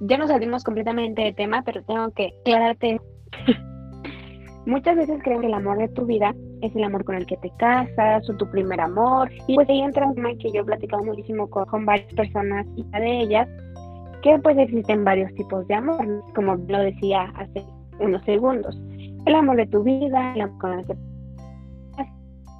ya 0.00 0.18
nos 0.18 0.28
salimos 0.28 0.62
completamente 0.64 1.22
de 1.22 1.32
tema, 1.32 1.62
pero 1.62 1.82
tengo 1.84 2.10
que 2.12 2.32
aclararte. 2.42 3.00
Muchas 4.66 4.96
veces 4.96 5.20
creo 5.24 5.40
que 5.40 5.46
el 5.46 5.54
amor 5.54 5.78
de 5.78 5.88
tu 5.88 6.04
vida 6.04 6.34
es 6.62 6.74
el 6.74 6.84
amor 6.84 7.04
con 7.04 7.16
el 7.16 7.26
que 7.26 7.36
te 7.38 7.50
casas 7.58 8.28
o 8.28 8.36
tu 8.36 8.48
primer 8.50 8.80
amor. 8.80 9.30
Y 9.46 9.54
pues 9.54 9.68
ahí 9.68 9.80
entra 9.80 10.06
un 10.06 10.14
tema 10.14 10.30
que 10.38 10.50
yo 10.52 10.62
he 10.62 10.64
platicado 10.64 11.04
muchísimo 11.04 11.48
con, 11.48 11.64
con 11.66 11.86
varias 11.86 12.12
personas 12.14 12.66
y 12.76 12.82
una 12.82 13.00
de 13.00 13.20
ellas, 13.20 13.48
que 14.22 14.38
pues 14.38 14.58
existen 14.58 15.04
varios 15.04 15.32
tipos 15.34 15.66
de 15.68 15.74
amor, 15.74 16.24
como 16.34 16.56
lo 16.56 16.78
decía 16.78 17.32
hace 17.36 17.64
unos 18.00 18.22
segundos. 18.24 18.78
El 19.26 19.34
amor 19.34 19.56
de 19.56 19.66
tu 19.66 19.82
vida, 19.82 20.34
el 20.34 20.42
amor 20.42 20.58
con 20.58 20.78
el 20.78 20.86
que 20.86 20.94
te 20.94 21.00
casas, 21.96 22.14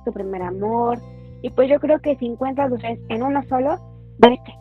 tu 0.04 0.12
primer 0.12 0.42
amor. 0.42 0.98
Y 1.42 1.50
pues 1.50 1.68
yo 1.68 1.78
creo 1.78 2.00
que 2.00 2.16
si 2.16 2.26
encuentras 2.26 2.70
los 2.70 2.80
tres 2.80 2.98
en 3.08 3.22
uno 3.22 3.42
solo, 3.48 3.78
vete 4.18 4.54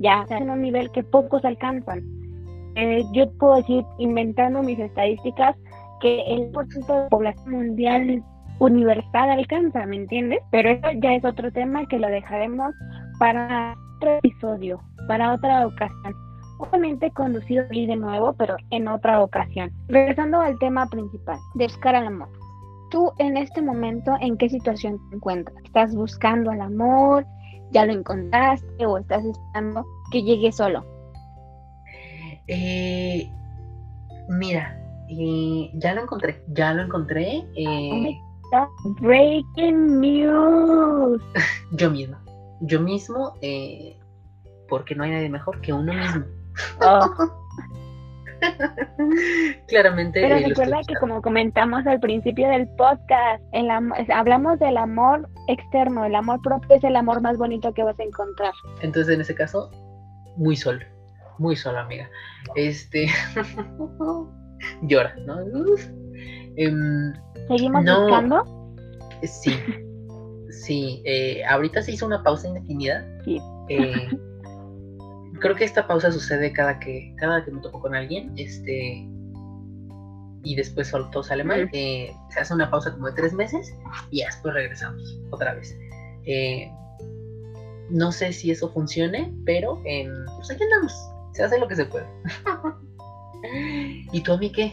ya 0.00 0.26
en 0.30 0.50
un 0.50 0.60
nivel 0.60 0.90
que 0.90 1.02
pocos 1.02 1.44
alcanzan. 1.44 2.02
Eh, 2.74 3.02
yo 3.12 3.30
puedo 3.32 3.56
decir, 3.56 3.84
inventando 3.98 4.62
mis 4.62 4.78
estadísticas, 4.78 5.56
que 6.00 6.22
el 6.22 6.50
porcentaje 6.50 6.92
de 6.92 7.02
la 7.04 7.08
población 7.08 7.50
mundial 7.50 8.24
universal 8.64 9.30
alcanza, 9.30 9.86
¿me 9.86 9.96
entiendes? 9.96 10.40
Pero 10.50 10.70
eso 10.70 10.88
ya 11.02 11.14
es 11.14 11.24
otro 11.24 11.52
tema 11.52 11.86
que 11.86 11.98
lo 11.98 12.08
dejaremos 12.08 12.74
para 13.18 13.74
otro 13.96 14.18
episodio, 14.18 14.80
para 15.08 15.34
otra 15.34 15.66
ocasión. 15.66 16.14
Obviamente 16.58 17.10
conducido 17.10 17.64
ahí 17.70 17.86
de 17.86 17.96
nuevo, 17.96 18.34
pero 18.34 18.56
en 18.70 18.88
otra 18.88 19.22
ocasión. 19.22 19.70
Regresando 19.88 20.40
al 20.40 20.58
tema 20.58 20.86
principal, 20.86 21.38
de 21.54 21.64
buscar 21.64 21.96
al 21.96 22.06
amor. 22.06 22.28
Tú 22.90 23.10
en 23.18 23.36
este 23.36 23.62
momento, 23.62 24.14
¿en 24.20 24.36
qué 24.36 24.48
situación 24.48 24.98
te 25.10 25.16
encuentras? 25.16 25.56
¿Estás 25.64 25.94
buscando 25.94 26.50
al 26.50 26.60
amor? 26.60 27.26
ya 27.72 27.86
lo 27.86 27.92
encontraste 27.92 28.86
o 28.86 28.98
estás 28.98 29.24
esperando 29.24 29.84
que 30.10 30.22
llegue 30.22 30.52
solo? 30.52 30.84
Eh, 32.46 33.28
mira, 34.28 34.78
eh, 35.08 35.70
ya 35.74 35.94
lo 35.94 36.02
encontré, 36.02 36.42
ya 36.48 36.74
lo 36.74 36.82
encontré. 36.82 37.44
Eh, 37.56 38.18
breaking 39.00 40.00
news. 40.00 41.22
yo 41.72 41.90
mismo, 41.90 42.16
yo 42.60 42.80
mismo, 42.80 43.34
porque 44.68 44.94
no 44.94 45.04
hay 45.04 45.10
nadie 45.10 45.28
mejor 45.28 45.60
que 45.60 45.72
uno 45.72 45.92
mismo. 45.92 46.24
Oh. 46.80 47.32
Claramente. 49.68 50.20
Pero 50.20 50.48
recuerda 50.48 50.80
que 50.86 50.94
como 50.96 51.22
comentamos 51.22 51.86
al 51.86 52.00
principio 52.00 52.48
del 52.48 52.68
podcast, 52.76 53.42
el 53.52 53.70
hablamos 53.70 54.58
del 54.58 54.76
amor 54.76 55.28
externo, 55.48 56.04
el 56.04 56.14
amor 56.14 56.40
propio 56.42 56.76
es 56.76 56.84
el 56.84 56.96
amor 56.96 57.20
más 57.20 57.36
bonito 57.38 57.72
que 57.72 57.82
vas 57.82 57.98
a 57.98 58.02
encontrar. 58.02 58.52
Entonces 58.80 59.14
en 59.14 59.20
ese 59.20 59.34
caso, 59.34 59.70
muy 60.36 60.56
solo, 60.56 60.84
muy 61.38 61.56
solo 61.56 61.78
amiga. 61.78 62.08
Este 62.56 63.08
llora, 64.82 65.14
¿no? 65.24 65.36
Em, 66.56 67.12
¿Seguimos 67.48 67.84
buscando? 67.84 68.74
Sí. 69.22 69.52
Sí, 70.50 71.02
eh, 71.04 71.44
ahorita 71.44 71.82
se 71.82 71.92
hizo 71.92 72.06
una 72.06 72.22
pausa 72.22 72.48
indefinida. 72.48 73.06
Sí. 73.24 73.40
Eh, 73.68 74.08
creo 75.40 75.56
que 75.56 75.64
esta 75.64 75.86
pausa 75.86 76.12
sucede 76.12 76.52
cada 76.52 76.78
que, 76.78 77.14
cada 77.18 77.44
que 77.44 77.50
me 77.50 77.60
topo 77.60 77.80
con 77.80 77.94
alguien, 77.94 78.32
este, 78.36 79.08
y 80.44 80.54
después 80.54 80.90
todo 80.90 81.22
sale 81.22 81.44
mal. 81.44 81.68
Eh, 81.72 82.14
se 82.30 82.40
hace 82.40 82.54
una 82.54 82.70
pausa 82.70 82.92
como 82.92 83.06
de 83.06 83.12
tres 83.14 83.32
meses 83.32 83.74
y 84.10 84.22
después 84.22 84.54
regresamos 84.54 85.20
otra 85.30 85.54
vez. 85.54 85.76
Eh, 86.24 86.70
no 87.90 88.12
sé 88.12 88.32
si 88.32 88.50
eso 88.50 88.72
funcione, 88.72 89.32
pero 89.44 89.80
eh, 89.84 90.08
pues 90.36 90.50
aquí 90.50 90.62
andamos. 90.64 90.94
Se 91.32 91.42
hace 91.42 91.58
lo 91.58 91.68
que 91.68 91.76
se 91.76 91.84
puede. 91.86 92.06
¿Y 94.12 94.22
tú 94.22 94.32
a 94.32 94.38
mí 94.38 94.50
qué? 94.52 94.72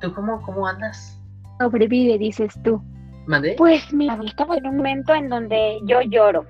¿Tú 0.00 0.12
cómo, 0.14 0.40
cómo 0.42 0.66
andas? 0.66 1.20
Sobrevive, 1.58 2.18
dices 2.18 2.54
tú. 2.62 2.82
¿Mandé? 3.26 3.54
Pues 3.56 3.92
mira, 3.92 4.18
estamos 4.24 4.56
en 4.58 4.66
un 4.66 4.76
momento 4.76 5.14
en 5.14 5.28
donde 5.28 5.80
yo 5.84 6.00
lloro. 6.02 6.44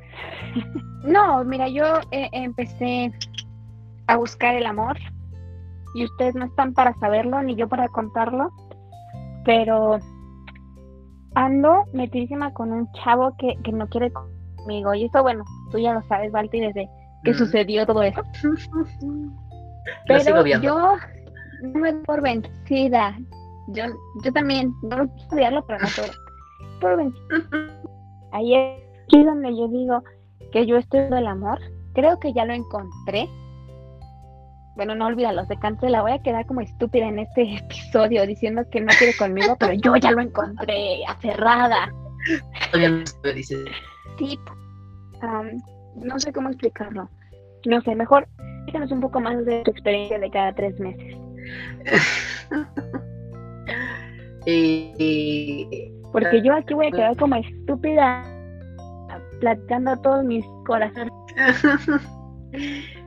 no, 1.04 1.44
mira, 1.44 1.68
yo 1.68 1.84
empecé 2.10 3.12
a 4.08 4.16
buscar 4.16 4.54
el 4.54 4.66
amor 4.66 4.96
y 5.94 6.04
ustedes 6.04 6.34
no 6.34 6.44
están 6.44 6.74
para 6.74 6.94
saberlo 6.94 7.42
ni 7.42 7.56
yo 7.56 7.68
para 7.68 7.88
contarlo, 7.88 8.50
pero 9.44 9.98
ando 11.34 11.84
metidísima 11.92 12.52
con 12.52 12.72
un 12.72 12.90
chavo 12.92 13.34
que, 13.38 13.56
que 13.62 13.72
no 13.72 13.88
quiere 13.88 14.12
conmigo 14.12 14.94
y 14.94 15.04
eso 15.04 15.22
bueno, 15.22 15.44
tú 15.70 15.78
ya 15.78 15.94
lo 15.94 16.02
sabes, 16.02 16.32
Valti, 16.32 16.60
desde 16.60 16.88
que 17.24 17.32
mm. 17.32 17.34
sucedió 17.34 17.86
todo 17.86 18.02
eso. 18.02 18.22
pero 20.06 20.44
yo 20.60 20.96
no 21.62 21.80
me 21.80 21.92
doy 21.92 22.02
por 22.02 22.22
vencida. 22.22 23.18
Yo, 23.68 23.84
yo 24.24 24.32
también, 24.32 24.72
no 24.82 24.96
quiero 24.96 25.10
odiarlo, 25.32 25.66
pero 25.66 25.80
no 25.80 25.88
por 26.80 26.96
vencida. 26.96 27.80
Ahí 28.32 28.54
es 28.54 28.82
aquí 29.04 29.24
donde 29.24 29.56
yo 29.56 29.68
digo 29.68 30.02
que 30.52 30.66
yo 30.66 30.76
estoy 30.76 31.00
del 31.08 31.26
amor. 31.26 31.58
Creo 31.94 32.18
que 32.18 32.32
ya 32.32 32.44
lo 32.44 32.52
encontré 32.52 33.28
bueno, 34.76 34.94
no 34.94 35.06
olvídalo, 35.06 35.42
se 35.46 35.88
la 35.88 36.02
voy 36.02 36.12
a 36.12 36.22
quedar 36.22 36.44
como 36.44 36.60
estúpida 36.60 37.08
en 37.08 37.18
este 37.18 37.56
episodio 37.56 38.26
diciendo 38.26 38.62
que 38.70 38.82
no 38.82 38.92
quiere 38.98 39.16
conmigo, 39.16 39.56
pero 39.58 39.72
yo 39.72 39.96
ya 39.96 40.10
lo 40.10 40.20
encontré, 40.20 41.04
aferrada. 41.08 41.90
Todavía 42.70 42.90
no 42.90 43.06
se 43.06 43.32
dice. 43.32 43.64
Sí, 44.18 44.38
no 45.96 46.18
sé 46.20 46.30
cómo 46.32 46.50
explicarlo. 46.50 47.08
No 47.64 47.80
sé, 47.80 47.94
mejor 47.94 48.28
díganos 48.66 48.92
un 48.92 49.00
poco 49.00 49.18
más 49.18 49.44
de 49.46 49.62
tu 49.62 49.70
experiencia 49.70 50.18
de 50.18 50.30
cada 50.30 50.54
tres 50.54 50.78
meses. 50.78 51.16
Eh, 54.48 55.92
Porque 56.12 56.40
yo 56.40 56.54
aquí 56.54 56.72
voy 56.72 56.86
a 56.86 56.90
quedar 56.92 57.16
como 57.16 57.34
estúpida 57.34 58.24
platicando 59.40 59.96
todos 59.98 60.24
mis 60.24 60.44
corazones. 60.66 61.12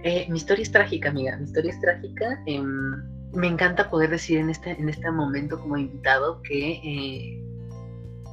Eh, 0.03 0.27
mi 0.29 0.37
historia 0.37 0.61
es 0.61 0.71
trágica, 0.71 1.09
amiga. 1.09 1.35
Mi 1.37 1.45
historia 1.45 1.71
es 1.71 1.81
trágica. 1.81 2.39
Em, 2.45 3.01
me 3.33 3.47
encanta 3.47 3.89
poder 3.89 4.11
decir 4.11 4.37
en 4.37 4.49
este, 4.49 4.71
en 4.71 4.87
este 4.89 5.09
momento 5.09 5.59
como 5.59 5.77
invitado 5.77 6.41
que 6.43 6.73
eh, 6.73 7.43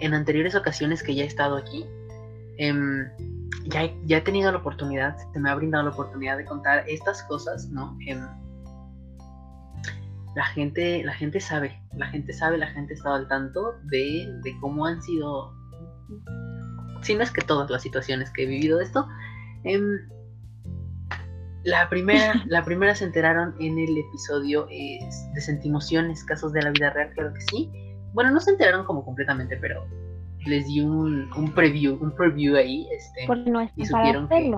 en 0.01 0.15
anteriores 0.15 0.55
ocasiones 0.55 1.03
que 1.03 1.15
ya 1.15 1.25
he 1.25 1.27
estado 1.27 1.57
aquí, 1.57 1.87
em, 2.59 3.09
ya, 3.67 3.91
ya, 4.05 4.19
he 4.19 4.21
tenido 4.21 4.53
la 4.53 4.59
oportunidad, 4.59 5.17
se 5.33 5.41
me 5.41 5.49
ha 5.49 5.55
brindado 5.55 5.85
la 5.85 5.91
oportunidad 5.91 6.37
de 6.37 6.45
contar 6.45 6.85
estas 6.87 7.23
cosas, 7.23 7.69
¿no? 7.71 7.97
Em, 10.37 10.43
la 10.43 10.45
gente, 10.45 11.03
la 11.05 11.13
gente 11.15 11.41
sabe, 11.41 11.81
la 11.97 12.07
gente 12.07 12.33
sabe, 12.33 12.59
la 12.59 12.67
gente 12.69 12.95
está 12.95 13.15
al 13.15 13.27
tanto 13.29 13.75
de, 13.85 14.29
de 14.43 14.55
cómo 14.61 14.87
han 14.87 15.01
sido, 15.03 15.55
si 17.03 17.15
no 17.15 17.23
es 17.23 17.31
que 17.31 17.43
todas 17.43 17.71
las 17.71 17.83
situaciones 17.83 18.31
que 18.31 18.45
he 18.45 18.47
vivido 18.47 18.79
de 18.79 18.85
esto, 18.85 19.09
la 21.65 21.89
primera, 21.89 22.35
la 22.47 22.65
primera 22.65 22.95
se 22.95 23.05
enteraron 23.05 23.55
en 23.61 23.79
el 23.79 23.99
episodio 23.99 24.67
de 24.67 25.41
Sentimociones, 25.41 26.25
casos 26.25 26.53
de 26.53 26.63
la 26.63 26.71
vida 26.71 26.91
real, 26.91 27.11
creo 27.15 27.33
que 27.33 27.41
sí. 27.41 27.71
Bueno, 28.13 28.31
no 28.31 28.41
se 28.41 28.51
enteraron 28.51 28.85
como 28.85 29.05
completamente, 29.05 29.57
pero 29.57 29.87
les 30.47 30.67
di 30.67 30.81
un, 30.81 31.31
un 31.37 31.53
preview, 31.53 31.99
un 32.01 32.15
preview 32.15 32.57
ahí, 32.57 32.87
este, 32.97 33.27
no 33.51 33.69
y 33.75 33.85
supieron 33.85 34.29
que... 34.29 34.55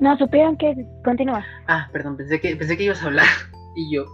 no, 0.00 0.16
supieron 0.16 0.56
que 0.56 0.86
continúa. 1.04 1.44
Ah, 1.66 1.88
perdón, 1.92 2.16
pensé 2.16 2.40
que, 2.40 2.56
pensé 2.56 2.76
que 2.76 2.84
ibas 2.84 3.02
a 3.02 3.06
hablar. 3.06 3.26
Y 3.80 3.94
yo, 3.94 4.06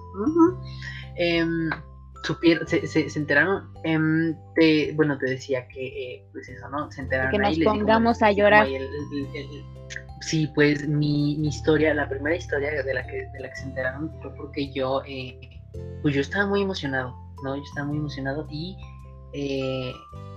em, 1.17 1.71
supieron, 2.23 2.67
se, 2.67 2.87
se, 2.87 3.19
enteraron, 3.19 3.73
em, 3.85 4.35
bueno, 4.95 5.17
te 5.19 5.31
decía 5.31 5.67
que, 5.69 5.87
eh, 5.87 6.29
pues 6.33 6.49
eso, 6.49 6.69
¿no? 6.69 6.91
Se 6.91 7.03
enteraron 7.03 7.33
que 7.33 7.39
nos 7.39 7.59
pongamos 7.61 8.23
a 8.23 8.33
llorar. 8.33 8.67
Sí, 10.21 10.51
pues 10.55 10.89
mi, 10.89 11.35
historia, 11.47 11.95
la 11.95 12.09
primera 12.09 12.35
historia 12.35 12.83
de 12.83 12.95
la 12.95 13.07
que, 13.07 13.29
de 13.33 13.41
la 13.41 13.49
que 13.49 13.57
se 13.57 13.65
enteraron 13.65 14.11
fue 14.21 14.35
porque 14.35 14.73
yo, 14.73 15.03
eh, 15.07 15.39
pues 16.03 16.15
yo 16.15 16.21
estaba 16.21 16.47
muy 16.47 16.63
emocionado, 16.63 17.15
¿no? 17.45 17.57
Yo 17.57 17.63
estaba 17.63 17.87
muy 17.87 17.99
emocionado 17.99 18.47
y 18.51 18.77
eh, 19.35 19.93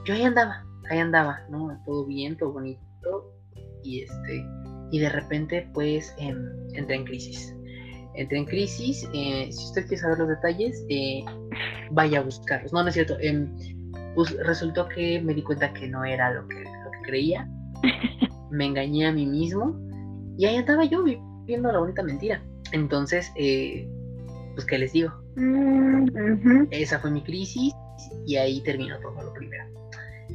yo 0.05 0.13
ahí 0.13 0.23
andaba, 0.23 0.63
ahí 0.89 0.99
andaba, 0.99 1.41
¿no? 1.49 1.81
Todo 1.85 2.05
bien, 2.05 2.37
todo 2.37 2.53
bonito 2.53 3.33
y 3.83 4.03
este, 4.03 4.45
y 4.91 4.99
de 4.99 5.09
repente 5.09 5.69
pues 5.73 6.13
em, 6.17 6.37
entré 6.73 6.95
en 6.95 7.05
crisis. 7.05 7.55
Entré 8.15 8.37
en 8.37 8.45
crisis, 8.45 9.07
eh, 9.13 9.49
si 9.51 9.65
usted 9.65 9.87
quiere 9.87 9.97
saber 9.97 10.19
los 10.19 10.27
detalles, 10.29 10.85
vaya 11.91 12.19
a 12.19 12.23
buscarlos. 12.23 12.73
No, 12.73 12.81
no 12.81 12.89
es 12.89 12.95
cierto. 12.95 13.17
Em, 13.19 13.47
pues 14.15 14.35
resultó 14.45 14.87
que 14.89 15.21
me 15.21 15.33
di 15.33 15.43
cuenta 15.43 15.71
que 15.73 15.87
no 15.87 16.03
era 16.03 16.31
lo 16.31 16.47
que, 16.47 16.63
lo 16.63 16.91
que 16.91 17.01
creía. 17.03 17.47
me 18.51 18.65
engañé 18.65 19.07
a 19.07 19.11
mí 19.11 19.25
mismo 19.25 19.79
y 20.37 20.45
ahí 20.45 20.57
andaba 20.57 20.85
yo 20.85 21.03
viviendo 21.03 21.71
la 21.71 21.79
bonita 21.79 22.03
mentira. 22.03 22.41
Entonces, 22.71 23.31
eh, 23.35 23.87
pues, 24.53 24.65
¿qué 24.65 24.77
les 24.77 24.93
digo? 24.93 25.11
Mm, 25.35 26.67
Esa 26.71 26.99
fue 26.99 27.11
mi 27.11 27.23
crisis 27.23 27.73
y 28.25 28.35
ahí 28.35 28.61
terminó 28.61 28.99
todo 28.99 29.21
lo 29.21 29.33
primero. 29.33 29.65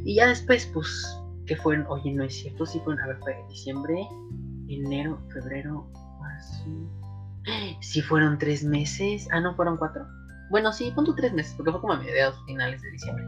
Y 0.05 0.17
ya 0.17 0.29
después, 0.29 0.67
pues, 0.73 1.19
que 1.47 1.57
fueron, 1.57 1.87
oye, 1.89 2.13
no 2.13 2.25
es 2.25 2.35
cierto, 2.35 2.67
sí 2.67 2.81
fueron, 2.85 3.03
a 3.03 3.09
ver, 3.09 3.19
fue 3.19 3.37
diciembre, 3.49 4.07
enero, 4.69 5.19
febrero, 5.33 5.87
marzo. 6.21 6.65
Sí 7.81 8.01
fueron 8.01 8.39
tres 8.39 8.65
meses, 8.65 9.29
ah, 9.33 9.41
no, 9.41 9.55
fueron 9.55 9.77
cuatro. 9.77 10.07
Bueno, 10.51 10.73
sí, 10.73 10.91
punto 10.95 11.15
tres 11.15 11.33
meses, 11.33 11.55
porque 11.57 11.73
fue 11.73 11.81
como 11.81 11.95
a 11.95 11.99
mediados 11.99 12.37
finales 12.47 12.81
de 12.83 12.91
diciembre. 12.91 13.25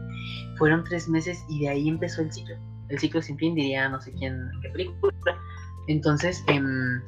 Fueron 0.57 0.83
tres 0.83 1.07
meses 1.09 1.43
y 1.49 1.61
de 1.61 1.69
ahí 1.69 1.89
empezó 1.89 2.21
el 2.21 2.31
ciclo. 2.31 2.55
El 2.89 2.99
ciclo 2.99 3.21
sin 3.21 3.37
fin, 3.37 3.55
diría 3.55 3.89
no 3.89 3.99
sé 3.99 4.13
quién, 4.13 4.49
qué 4.61 4.69
película. 4.69 5.13
Entonces, 5.87 6.43
em, 6.47 7.01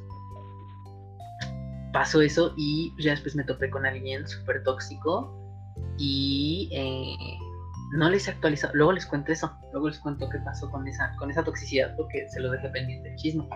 pasó 1.91 2.21
eso 2.21 2.53
y 2.57 2.93
ya 2.99 3.11
después 3.11 3.35
me 3.35 3.43
topé 3.43 3.69
con 3.69 3.85
alguien 3.85 4.27
súper 4.27 4.63
tóxico 4.63 5.35
y 5.97 6.69
eh, 6.71 7.37
no 7.93 8.09
les 8.09 8.27
he 8.27 8.31
actualizado. 8.31 8.73
Luego 8.75 8.93
les 8.93 9.05
cuento 9.05 9.31
eso, 9.31 9.51
luego 9.71 9.87
les 9.89 9.99
cuento 9.99 10.29
qué 10.29 10.39
pasó 10.39 10.69
con 10.69 10.87
esa, 10.87 11.15
con 11.17 11.31
esa 11.31 11.43
toxicidad 11.43 11.95
porque 11.95 12.27
se 12.29 12.39
lo 12.39 12.51
dejé 12.51 12.69
pendiente 12.69 13.09
el 13.09 13.15
chisme. 13.15 13.47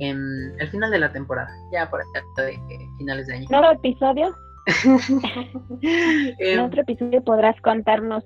En 0.00 0.54
el 0.58 0.68
final 0.68 0.90
de 0.90 0.98
la 0.98 1.12
temporada, 1.12 1.50
ya 1.72 1.90
por 1.90 2.00
acá 2.00 2.22
de 2.42 2.58
finales 2.98 3.26
de 3.26 3.34
año. 3.34 3.48
¿Nuevo 3.50 3.72
episodio? 3.72 4.34
en 5.82 6.60
otro 6.60 6.82
episodio 6.82 7.24
podrás 7.24 7.58
contarnos 7.62 8.22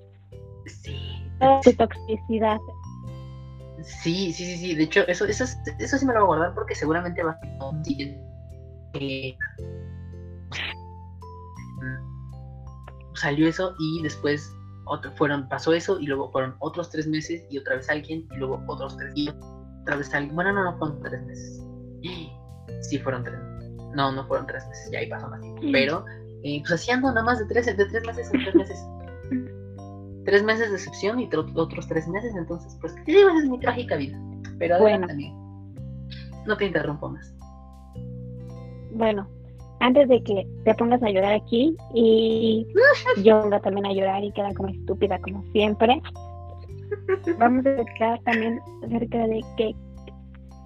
sí, 0.65 1.25
tu 1.63 1.73
toxicidad. 1.73 2.59
Sí, 3.81 4.31
sí, 4.33 4.45
sí, 4.45 4.57
sí. 4.57 4.75
De 4.75 4.83
hecho, 4.83 5.01
eso, 5.07 5.25
eso, 5.25 5.45
eso 5.79 5.97
sí 5.97 6.05
me 6.05 6.13
lo 6.13 6.25
voy 6.25 6.35
a 6.35 6.37
guardar 6.37 6.55
porque 6.55 6.75
seguramente 6.75 7.23
va 7.23 7.31
a 7.31 7.39
ser 7.39 7.49
un 7.59 7.83
siguiente. 7.83 8.19
Eh, 8.95 9.35
salió 13.15 13.47
eso 13.47 13.75
y 13.79 14.01
después 14.03 14.55
otro, 14.85 15.11
fueron, 15.13 15.47
pasó 15.49 15.73
eso 15.73 15.99
y 15.99 16.07
luego 16.07 16.31
fueron 16.31 16.55
otros 16.59 16.89
tres 16.89 17.07
meses 17.07 17.45
y 17.49 17.57
otra 17.57 17.75
vez 17.75 17.89
alguien 17.89 18.27
y 18.31 18.35
luego 18.37 18.61
otros 18.67 18.97
tres 18.97 19.13
y 19.15 19.29
alguien. 19.91 20.35
Bueno, 20.35 20.53
no, 20.53 20.63
no 20.63 20.77
fueron 20.77 21.01
tres 21.01 21.25
meses. 21.25 21.63
Sí, 22.81 22.99
fueron 22.99 23.23
tres. 23.23 23.39
No, 23.95 24.11
no 24.11 24.25
fueron 24.27 24.47
tres 24.47 24.65
meses, 24.67 24.89
ya 24.91 24.99
ahí 24.99 25.09
pasó 25.09 25.27
más 25.29 25.41
tiempo. 25.41 25.61
Pero, 25.71 26.05
eh, 26.43 26.59
pues 26.61 26.71
así 26.71 26.91
ando 26.91 27.09
nada 27.09 27.23
más 27.23 27.39
de 27.39 27.45
tres, 27.45 27.65
de 27.65 27.73
tres 27.73 28.05
meses 28.05 28.33
en 28.33 28.43
tres 28.43 28.55
meses. 28.55 28.85
tres 30.25 30.43
meses 30.43 30.69
de 30.69 30.75
excepción 30.75 31.19
y 31.19 31.29
otros 31.55 31.87
tres 31.87 32.07
meses, 32.07 32.33
entonces, 32.35 32.77
pues, 32.81 32.95
sí, 33.05 33.15
es 33.15 33.49
mi 33.49 33.59
trágica 33.59 33.95
vida. 33.95 34.19
Pero 34.59 34.79
bueno. 34.79 35.07
también. 35.07 35.33
No 36.45 36.57
te 36.57 36.65
interrumpo 36.65 37.09
más. 37.09 37.33
Bueno, 38.91 39.27
antes 39.79 40.07
de 40.07 40.23
que 40.23 40.47
te 40.63 40.73
pongas 40.75 41.01
a 41.03 41.09
llorar 41.09 41.33
aquí 41.33 41.75
y 41.93 42.67
yo 43.23 43.43
venga 43.43 43.59
también 43.59 43.85
a 43.85 43.93
llorar 43.93 44.23
y 44.23 44.31
queda 44.31 44.53
como 44.53 44.69
estúpida 44.69 45.19
como 45.19 45.43
siempre, 45.51 46.01
vamos 47.39 47.65
a 47.65 47.69
hablar 47.69 48.19
también 48.25 48.59
acerca 48.85 49.27
de 49.27 49.41
que 49.57 49.75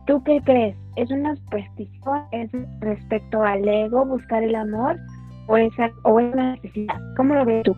tú 0.07 0.23
qué 0.23 0.41
crees, 0.43 0.75
¿es 0.95 1.11
una 1.11 1.35
superstición? 1.35 2.23
¿Es 2.31 2.49
respecto 2.79 3.43
al 3.43 3.67
ego, 3.67 4.05
buscar 4.05 4.43
el 4.43 4.55
amor? 4.55 4.97
¿O 5.47 5.57
es, 5.57 5.71
o 6.03 6.19
es 6.19 6.33
una 6.33 6.55
necesidad? 6.55 6.99
¿Cómo 7.15 7.35
lo 7.35 7.45
ves 7.45 7.63
tú? 7.63 7.75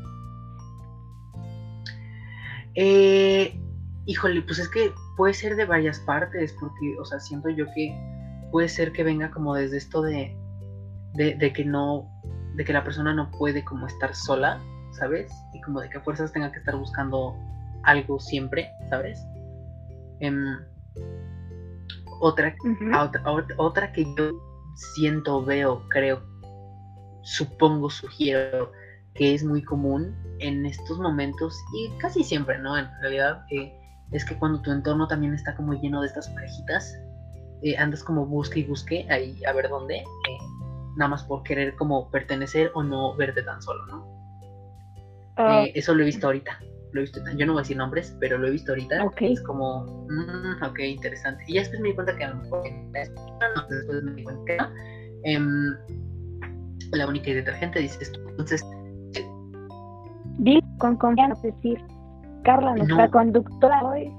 Eh, 2.76 3.60
híjole, 4.06 4.42
pues 4.44 4.60
es 4.60 4.70
que 4.70 4.92
puede 5.18 5.34
ser 5.34 5.56
de 5.56 5.66
varias 5.66 6.00
partes, 6.00 6.56
porque, 6.60 6.96
o 7.00 7.06
sea, 7.06 7.20
siento 7.20 7.50
yo 7.50 7.66
que 7.74 7.94
puede 8.52 8.70
ser 8.70 8.92
que 8.92 9.04
venga 9.04 9.30
como 9.32 9.56
desde 9.56 9.78
esto 9.78 10.02
de, 10.02 10.36
de, 11.16 11.54
que 11.54 11.66
no, 11.66 12.08
de 12.56 12.64
que 12.64 12.74
la 12.74 12.84
persona 12.84 13.14
no 13.14 13.30
puede 13.32 13.64
como 13.64 13.88
estar 13.88 14.16
sola, 14.16 14.60
¿sabes? 14.92 15.32
Y 15.54 15.62
como 15.62 15.82
de 15.82 15.90
que 15.90 15.98
a 15.98 16.02
fuerzas 16.02 16.32
tenga 16.32 16.52
que 16.52 16.60
estar 16.60 16.76
buscando 16.76 17.36
algo 17.84 18.20
siempre, 18.20 18.70
¿sabes? 18.90 19.24
Em, 20.20 20.58
otra, 22.22 22.56
otra, 23.00 23.24
otra 23.58 23.92
que 23.94 24.04
yo 24.18 24.32
siento, 24.96 25.44
veo, 25.44 25.84
creo, 25.90 26.22
supongo, 27.22 27.90
sugiero 27.90 28.72
que 29.16 29.34
es 29.34 29.44
muy 29.44 29.62
común 29.64 30.16
en 30.40 30.66
estos 30.66 31.00
momentos 31.00 31.54
y 31.74 31.90
casi 32.00 32.24
siempre, 32.24 32.58
¿no? 32.60 32.78
En 32.78 32.88
realidad 33.02 33.44
eh, 33.52 33.74
es 34.12 34.24
que 34.26 34.36
cuando 34.36 34.62
tu 34.62 34.72
entorno 34.72 35.08
también 35.08 35.34
está 35.34 35.56
como 35.56 35.74
lleno 35.74 36.02
de 36.02 36.08
estas 36.08 36.30
parejitas, 36.30 36.98
eh, 37.62 37.78
andas 37.78 38.04
como 38.04 38.26
busque 38.26 38.62
y 38.62 38.64
busque 38.64 39.06
ahí 39.10 39.44
a 39.46 39.54
ver 39.54 39.70
dónde, 39.70 39.98
eh, 39.98 40.38
nada 40.96 41.10
más 41.10 41.24
por 41.24 41.44
querer 41.44 41.76
como 41.76 42.10
pertenecer 42.10 42.72
o 42.74 42.84
no 42.84 43.16
verte 43.16 43.44
tan 43.44 43.62
solo, 43.62 43.86
¿no? 43.88 44.20
Ah. 45.36 45.66
eso 45.74 45.94
lo 45.94 46.04
he 46.04 46.06
visto 46.06 46.28
ahorita. 46.28 46.60
Lo 46.92 47.02
he 47.02 47.04
visto, 47.04 47.20
yo 47.38 47.46
no 47.46 47.54
voy 47.54 47.60
a 47.60 47.64
decir 47.64 47.78
nombres, 47.78 48.16
pero 48.20 48.38
lo 48.38 48.48
he 48.48 48.52
visto 48.52 48.72
ahorita. 48.72 49.12
Es 49.20 49.42
como, 49.44 50.08
mm, 50.10 50.64
ok, 50.64 50.80
interesante. 50.80 51.44
Y 51.48 51.54
ya 51.54 51.62
después 51.62 51.82
me 51.82 51.90
di 51.90 51.96
cuenta 51.96 52.16
que 52.16 52.24
a 52.24 52.30
lo 52.30 52.36
mejor, 52.38 52.64
no, 52.72 53.68
después 53.70 54.04
me 54.04 54.14
di 54.14 54.24
cuenta 54.24 54.44
que 55.24 55.32
em, 55.32 55.76
la 56.92 57.08
única 57.08 57.32
detergente 57.32 57.80
dice 57.80 58.00
esto. 58.02 58.20
Entonces, 58.30 58.66
Di 60.40 60.62
con 60.78 60.96
confianza, 60.96 61.36
es 61.46 61.54
decir, 61.56 61.84
Carla, 62.44 62.74
nuestra 62.74 63.10
conductora 63.10 63.84
hoy, 63.84 64.10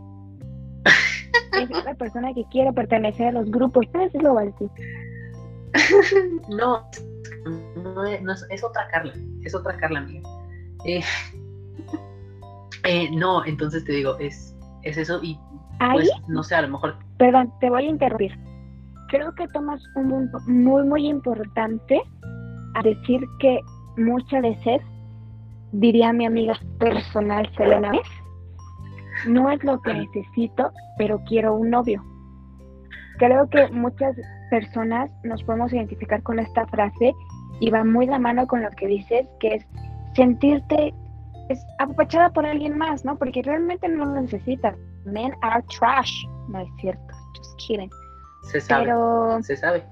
es 1.52 1.70
una 1.70 1.94
persona 1.94 2.34
que 2.34 2.44
quiere 2.50 2.72
pertenecer 2.74 3.28
a 3.28 3.32
los 3.32 3.50
grupos. 3.50 3.86
¿Qué 3.92 4.04
es 4.14 4.22
lo 4.22 4.34
no, 6.50 6.90
no, 7.82 8.04
es, 8.04 8.46
es, 8.50 8.64
otra 8.64 8.86
Carla, 8.88 9.14
es 9.42 9.54
otra 9.54 9.76
Carla 9.78 10.02
mía. 10.02 10.20
Eh, 10.84 11.00
eh, 12.90 13.08
no, 13.12 13.44
entonces 13.44 13.84
te 13.84 13.92
digo, 13.92 14.18
es, 14.18 14.52
es 14.82 14.96
eso 14.96 15.20
y 15.22 15.38
pues 15.92 16.10
no 16.26 16.42
sé, 16.42 16.56
a 16.56 16.62
lo 16.62 16.70
mejor. 16.70 16.96
Perdón, 17.18 17.52
te 17.60 17.70
voy 17.70 17.84
a 17.84 17.88
interrumpir. 17.88 18.36
Creo 19.10 19.32
que 19.36 19.46
tomas 19.48 19.80
un 19.94 20.08
punto 20.10 20.38
muy, 20.48 20.82
muy 20.82 21.06
importante 21.06 22.02
a 22.74 22.82
decir 22.82 23.20
que 23.38 23.60
muchas 23.96 24.42
veces 24.42 24.82
diría 25.70 26.12
mi 26.12 26.26
amiga 26.26 26.58
personal 26.80 27.48
Selena 27.56 27.92
no 29.28 29.52
es 29.52 29.62
lo 29.62 29.80
que 29.82 29.94
necesito, 29.94 30.72
pero 30.98 31.22
quiero 31.28 31.54
un 31.54 31.70
novio. 31.70 32.02
Creo 33.18 33.48
que 33.50 33.68
muchas 33.68 34.16
personas 34.50 35.12
nos 35.22 35.44
podemos 35.44 35.72
identificar 35.72 36.24
con 36.24 36.40
esta 36.40 36.66
frase 36.66 37.14
y 37.60 37.70
va 37.70 37.84
muy 37.84 38.06
la 38.06 38.18
mano 38.18 38.48
con 38.48 38.62
lo 38.62 38.70
que 38.70 38.88
dices, 38.88 39.28
que 39.38 39.54
es 39.54 39.66
sentirte 40.16 40.92
es 41.52 41.64
apapachada 41.78 42.30
por 42.30 42.46
alguien 42.46 42.76
más, 42.78 43.04
¿no? 43.04 43.18
Porque 43.18 43.42
realmente 43.42 43.88
no 43.88 44.04
lo 44.06 44.20
necesitas. 44.20 44.76
Men 45.04 45.32
are 45.42 45.62
trash. 45.78 46.12
No 46.48 46.60
es 46.60 46.68
cierto, 46.80 47.14
just 47.36 47.56
kidding. 47.58 47.90
Se 48.50 48.60
sabe. 48.60 48.84
Pero, 48.84 49.42
se 49.42 49.56
sabe. 49.56 49.84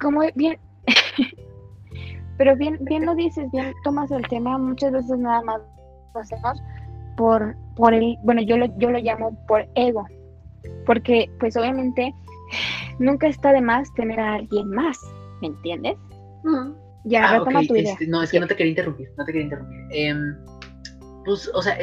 Como 0.00 0.22
bien, 0.34 0.58
Pero 2.36 2.56
bien, 2.56 2.78
bien 2.80 3.06
lo 3.06 3.14
dices, 3.14 3.50
bien 3.52 3.72
tomas 3.84 4.10
el 4.10 4.26
tema, 4.28 4.58
muchas 4.58 4.92
veces 4.92 5.18
nada 5.18 5.42
más 5.42 5.60
lo 6.14 6.20
hacemos 6.20 6.62
por, 7.16 7.54
por 7.76 7.94
el, 7.94 8.16
bueno, 8.24 8.42
yo 8.42 8.56
lo, 8.56 8.66
yo 8.78 8.90
lo 8.90 8.98
llamo 8.98 9.38
por 9.46 9.68
ego, 9.76 10.06
porque 10.84 11.30
pues 11.38 11.56
obviamente 11.56 12.12
nunca 12.98 13.28
está 13.28 13.52
de 13.52 13.60
más 13.60 13.92
tener 13.94 14.18
a 14.18 14.34
alguien 14.34 14.68
más, 14.70 14.98
¿me 15.40 15.48
entiendes? 15.48 15.96
Ya, 17.04 17.28
ah, 17.28 17.38
retoma 17.38 17.62
tu 17.62 17.76
idea. 17.76 17.92
Este, 17.92 18.06
no, 18.06 18.22
es 18.22 18.30
que 18.30 18.40
no 18.40 18.46
te 18.46 18.56
quería 18.56 18.70
interrumpir, 18.70 19.10
no 19.16 19.24
te 19.24 19.32
quería 19.32 19.44
interrumpir. 19.44 19.78
Em, 19.90 20.36
pues, 21.24 21.50
o 21.54 21.62
sea, 21.62 21.76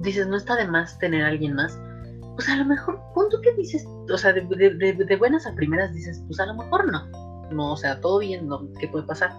dices, 0.00 0.26
no 0.26 0.36
está 0.36 0.56
de 0.56 0.66
más 0.66 0.98
tener 0.98 1.24
a 1.24 1.28
alguien 1.28 1.54
más. 1.54 1.78
Pues 2.34 2.48
a 2.48 2.56
lo 2.56 2.64
mejor, 2.64 2.98
punto 3.14 3.40
que 3.42 3.52
dices, 3.54 3.86
o 4.10 4.16
sea, 4.16 4.32
de, 4.32 4.40
de, 4.40 4.94
de, 4.94 5.16
buenas 5.16 5.46
a 5.46 5.54
primeras 5.54 5.92
dices, 5.92 6.22
pues 6.26 6.40
a 6.40 6.46
lo 6.46 6.54
mejor 6.54 6.90
no. 6.90 7.06
No, 7.50 7.72
o 7.72 7.76
sea, 7.76 8.00
todo 8.00 8.18
bien, 8.18 8.48
¿no? 8.48 8.66
¿qué 8.80 8.88
puede 8.88 9.04
pasar? 9.04 9.32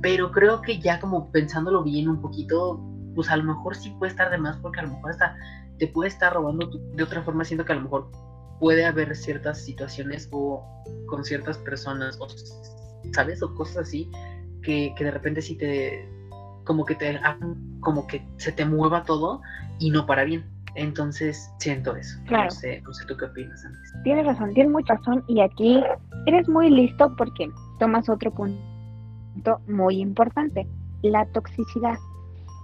pero 0.00 0.30
creo 0.30 0.62
que 0.62 0.78
ya 0.80 1.00
como 1.00 1.30
pensándolo 1.30 1.82
bien 1.82 2.08
un 2.08 2.20
poquito, 2.20 2.80
pues 3.14 3.28
a 3.30 3.36
lo 3.36 3.44
mejor 3.44 3.76
sí 3.76 3.90
puede 3.98 4.10
estar 4.10 4.30
de 4.30 4.38
más 4.38 4.56
porque 4.58 4.80
a 4.80 4.84
lo 4.84 4.90
mejor 4.90 5.10
hasta 5.10 5.36
te 5.78 5.88
puede 5.88 6.08
estar 6.08 6.32
robando 6.32 6.70
de 6.94 7.02
otra 7.02 7.22
forma, 7.22 7.44
siento 7.44 7.64
que 7.64 7.72
a 7.72 7.76
lo 7.76 7.82
mejor 7.82 8.10
puede 8.58 8.84
haber 8.84 9.14
ciertas 9.16 9.64
situaciones 9.64 10.28
o 10.30 10.64
con 11.06 11.24
ciertas 11.24 11.58
personas, 11.58 12.18
o, 12.20 12.28
¿sabes? 13.12 13.42
O 13.42 13.54
cosas 13.54 13.88
así 13.88 14.10
que, 14.62 14.94
de 14.98 15.10
repente 15.10 15.42
sí 15.42 15.56
te, 15.56 16.08
como 16.64 16.84
que 16.84 16.94
te, 16.94 17.18
como 17.80 18.06
que 18.06 18.26
se 18.36 18.52
te 18.52 18.64
mueva 18.64 19.04
todo 19.04 19.42
y 19.78 19.90
no 19.90 20.06
para 20.06 20.24
bien. 20.24 20.44
Entonces 20.74 21.52
siento 21.58 21.94
eso. 21.96 22.18
Claro. 22.26 22.44
No 22.44 22.50
sé, 22.50 22.80
no 22.80 22.92
sé 22.94 23.04
tú 23.06 23.16
qué 23.16 23.26
opinas 23.26 23.64
antes. 23.64 23.92
Tienes 24.04 24.24
razón, 24.24 24.54
tienes 24.54 24.72
mucha 24.72 24.94
razón 24.94 25.22
y 25.28 25.40
aquí 25.40 25.82
eres 26.26 26.48
muy 26.48 26.70
listo 26.70 27.14
porque 27.16 27.50
tomas 27.78 28.08
otro 28.08 28.30
punto 28.30 28.58
muy 29.68 30.00
importante, 30.00 30.66
la 31.02 31.26
toxicidad. 31.26 31.98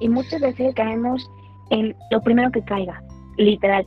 Y 0.00 0.08
muchas 0.08 0.40
veces 0.40 0.74
caemos 0.74 1.28
en 1.70 1.94
lo 2.10 2.22
primero 2.22 2.50
que 2.50 2.64
caiga, 2.64 3.02
literal. 3.36 3.86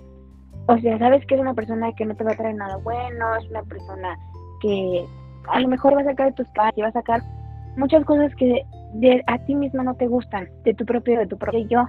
O 0.67 0.77
sea, 0.77 0.99
sabes 0.99 1.25
que 1.25 1.35
es 1.35 1.41
una 1.41 1.53
persona 1.53 1.91
que 1.93 2.05
no 2.05 2.15
te 2.15 2.23
va 2.23 2.33
a 2.33 2.37
traer 2.37 2.55
nada 2.55 2.77
bueno, 2.77 3.35
es 3.37 3.49
una 3.49 3.63
persona 3.63 4.17
que 4.61 5.05
a 5.47 5.59
lo 5.59 5.67
mejor 5.67 5.95
va 5.95 6.01
a 6.01 6.05
sacar 6.05 6.27
de 6.27 6.33
tus 6.33 6.47
padres 6.49 6.77
y 6.77 6.81
va 6.81 6.89
a 6.89 6.93
sacar 6.93 7.21
muchas 7.75 8.05
cosas 8.05 8.33
que 8.35 8.61
de, 8.93 9.23
a 9.27 9.37
ti 9.39 9.55
mismo 9.55 9.83
no 9.83 9.95
te 9.95 10.07
gustan, 10.07 10.49
de 10.63 10.73
tu 10.73 10.85
propio, 10.85 11.19
de 11.19 11.27
tu 11.27 11.37
propio 11.37 11.67
yo. 11.67 11.85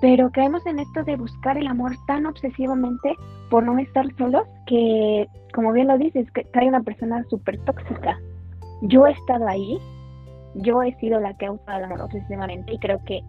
pero 0.00 0.30
caemos 0.30 0.64
en 0.66 0.78
esto 0.78 1.02
de 1.04 1.16
buscar 1.16 1.58
el 1.58 1.66
amor 1.66 1.92
tan 2.06 2.26
obsesivamente 2.26 3.14
por 3.50 3.64
no 3.64 3.78
estar 3.78 4.06
solos 4.16 4.46
que, 4.66 5.26
como 5.54 5.72
bien 5.72 5.88
lo 5.88 5.98
dices, 5.98 6.30
que 6.32 6.46
hay 6.54 6.68
una 6.68 6.82
persona 6.82 7.24
súper 7.28 7.58
tóxica. 7.64 8.18
Yo 8.82 9.06
he 9.06 9.12
estado 9.12 9.48
ahí, 9.48 9.78
yo 10.54 10.82
he 10.82 10.94
sido 11.00 11.18
la 11.18 11.34
que 11.36 11.46
ha 11.46 11.52
usado 11.52 11.78
el 11.78 11.84
amor 11.84 12.02
obsesivamente 12.02 12.74
y 12.74 12.78
creo 12.78 13.00
que 13.04 13.22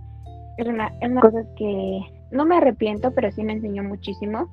es 0.57 0.67
una, 0.67 0.91
es 1.01 1.09
una 1.09 1.21
cosa 1.21 1.39
que 1.55 2.01
no 2.31 2.45
me 2.45 2.57
arrepiento, 2.57 3.12
pero 3.15 3.31
sí 3.31 3.43
me 3.43 3.53
enseñó 3.53 3.83
muchísimo. 3.83 4.49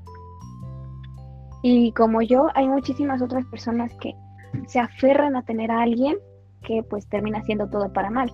Y 1.63 1.93
como 1.93 2.23
yo, 2.23 2.49
hay 2.55 2.69
muchísimas 2.69 3.21
otras 3.21 3.45
personas 3.47 3.93
que 4.01 4.15
se 4.67 4.79
aferran 4.79 5.37
a 5.37 5.43
tener 5.43 5.71
a 5.71 5.83
alguien 5.83 6.17
que 6.67 6.83
pues 6.83 7.09
termina 7.09 7.43
siendo 7.45 7.69
todo 7.69 7.93
para 7.93 8.11
mal. 8.11 8.31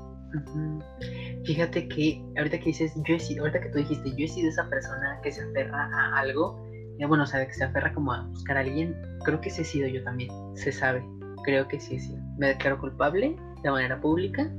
Fíjate 1.45 1.89
que 1.89 2.25
ahorita 2.37 2.59
que 2.59 2.67
dices, 2.67 2.95
yo 3.07 3.15
he 3.15 3.21
sido, 3.21 3.43
ahorita 3.45 3.61
que 3.61 3.69
tú 3.71 3.79
dijiste, 3.79 4.11
yo 4.17 4.25
he 4.25 4.29
sido 4.29 4.49
esa 4.49 4.69
persona 4.69 5.21
que 5.23 5.33
se 5.33 5.43
aferra 5.43 5.91
a 5.93 6.21
algo, 6.21 6.65
ya 6.99 7.07
bueno, 7.07 7.25
o 7.25 7.27
sea, 7.27 7.45
que 7.47 7.53
se 7.53 7.65
aferra 7.65 7.93
como 7.93 8.13
a 8.13 8.27
buscar 8.29 8.57
a 8.57 8.61
alguien, 8.61 8.97
creo 9.25 9.41
que 9.41 9.51
sí 9.51 9.63
he 9.63 9.65
sido 9.65 9.89
yo 9.89 10.03
también, 10.05 10.31
se 10.55 10.73
sabe, 10.73 11.05
creo 11.45 11.69
que 11.69 11.81
sí 11.81 11.97
he 11.97 12.01
sido. 12.01 12.23
Me 12.39 12.49
declaro 12.49 12.79
culpable 12.81 13.37
de 13.63 13.71
manera 13.71 14.01
pública. 14.01 14.51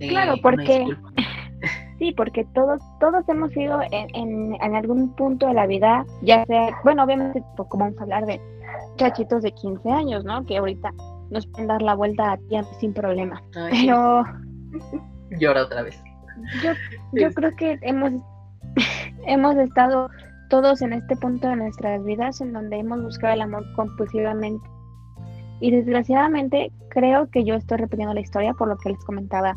Eh, 0.00 0.08
claro, 0.08 0.34
porque... 0.42 0.86
Sí, 1.98 2.12
porque 2.16 2.46
todos, 2.54 2.80
todos 2.98 3.28
hemos 3.28 3.52
sido 3.52 3.78
en, 3.90 4.54
en, 4.54 4.74
algún 4.74 5.14
punto 5.16 5.46
de 5.46 5.52
la 5.52 5.66
vida, 5.66 6.06
ya 6.22 6.46
sea, 6.46 6.70
bueno, 6.82 7.04
obviamente, 7.04 7.44
pues, 7.58 7.68
como 7.68 7.84
vamos 7.84 7.98
a 7.98 8.04
hablar 8.04 8.24
de 8.24 8.40
chachitos 8.96 9.42
de 9.42 9.52
15 9.52 9.90
años, 9.90 10.24
¿no? 10.24 10.46
Que 10.46 10.56
ahorita 10.56 10.94
nos 11.30 11.46
pueden 11.46 11.68
dar 11.68 11.82
la 11.82 11.94
vuelta 11.94 12.32
a 12.32 12.36
tiempo 12.48 12.70
sin 12.78 12.92
problema. 12.92 13.42
Pero... 13.52 14.24
Llora 15.38 15.62
otra 15.62 15.82
vez. 15.82 16.02
Yo, 16.62 16.72
yo 17.12 17.32
creo 17.32 17.54
que 17.56 17.78
hemos, 17.82 18.12
hemos 19.26 19.56
estado 19.56 20.08
todos 20.48 20.82
en 20.82 20.92
este 20.92 21.16
punto 21.16 21.48
de 21.48 21.56
nuestras 21.56 22.04
vidas 22.04 22.40
en 22.40 22.52
donde 22.52 22.78
hemos 22.78 23.02
buscado 23.02 23.34
el 23.34 23.40
amor 23.42 23.64
compulsivamente. 23.74 24.68
Y 25.60 25.70
desgraciadamente 25.70 26.72
creo 26.90 27.30
que 27.30 27.44
yo 27.44 27.54
estoy 27.54 27.78
repitiendo 27.78 28.14
la 28.14 28.20
historia 28.20 28.54
por 28.54 28.68
lo 28.68 28.76
que 28.78 28.90
les 28.90 29.04
comentaba 29.04 29.56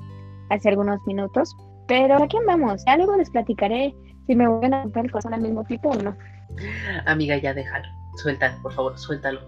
hace 0.49 0.69
algunos 0.69 0.99
minutos. 1.07 1.55
Pero 1.87 2.21
aquí 2.21 2.37
andamos. 2.37 2.83
Ya 2.85 2.97
luego 2.97 3.17
les 3.17 3.29
platicaré 3.29 3.93
si 4.27 4.35
me 4.35 4.47
voy 4.47 4.65
a 4.65 4.83
romper 4.83 5.05
el 5.05 5.11
corazón 5.11 5.33
al 5.33 5.41
mismo 5.41 5.63
tipo 5.65 5.89
o 5.89 5.95
no. 5.95 6.15
Amiga, 7.05 7.37
ya 7.37 7.53
déjalo. 7.53 8.02
Suéltalo, 8.15 8.61
por 8.61 8.73
favor, 8.73 8.97
suéltalo. 8.97 9.41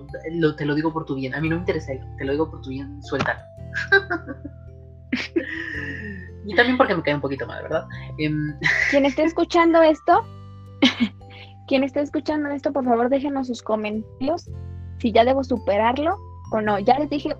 te 0.55 0.65
lo 0.65 0.75
digo 0.75 0.91
por 0.91 1.05
tu 1.05 1.15
bien. 1.15 1.35
A 1.35 1.41
mí 1.41 1.49
no 1.49 1.55
me 1.55 1.61
interesa 1.61 1.93
él. 1.93 2.01
Te 2.17 2.25
lo 2.25 2.31
digo 2.31 2.49
por 2.49 2.61
tu 2.61 2.69
bien. 2.69 3.01
Suéltalo. 3.03 3.39
y 6.45 6.55
también 6.55 6.77
porque 6.77 6.95
me 6.95 7.03
cae 7.03 7.15
un 7.15 7.21
poquito 7.21 7.47
mal, 7.47 7.63
¿verdad? 7.63 7.87
Em, 8.17 8.57
quien 8.89 9.05
esté 9.05 9.23
escuchando 9.23 9.81
esto, 9.81 10.25
quien 11.67 11.83
esté 11.83 12.01
escuchando 12.01 12.49
esto, 12.49 12.73
por 12.73 12.85
favor 12.85 13.09
déjenos 13.09 13.47
sus 13.47 13.61
comentarios 13.61 14.49
si 14.99 15.11
ya 15.11 15.25
debo 15.25 15.43
superarlo 15.43 16.17
o 16.51 16.61
no. 16.61 16.79
Ya 16.79 16.97
les 16.99 17.09
dije 17.09 17.35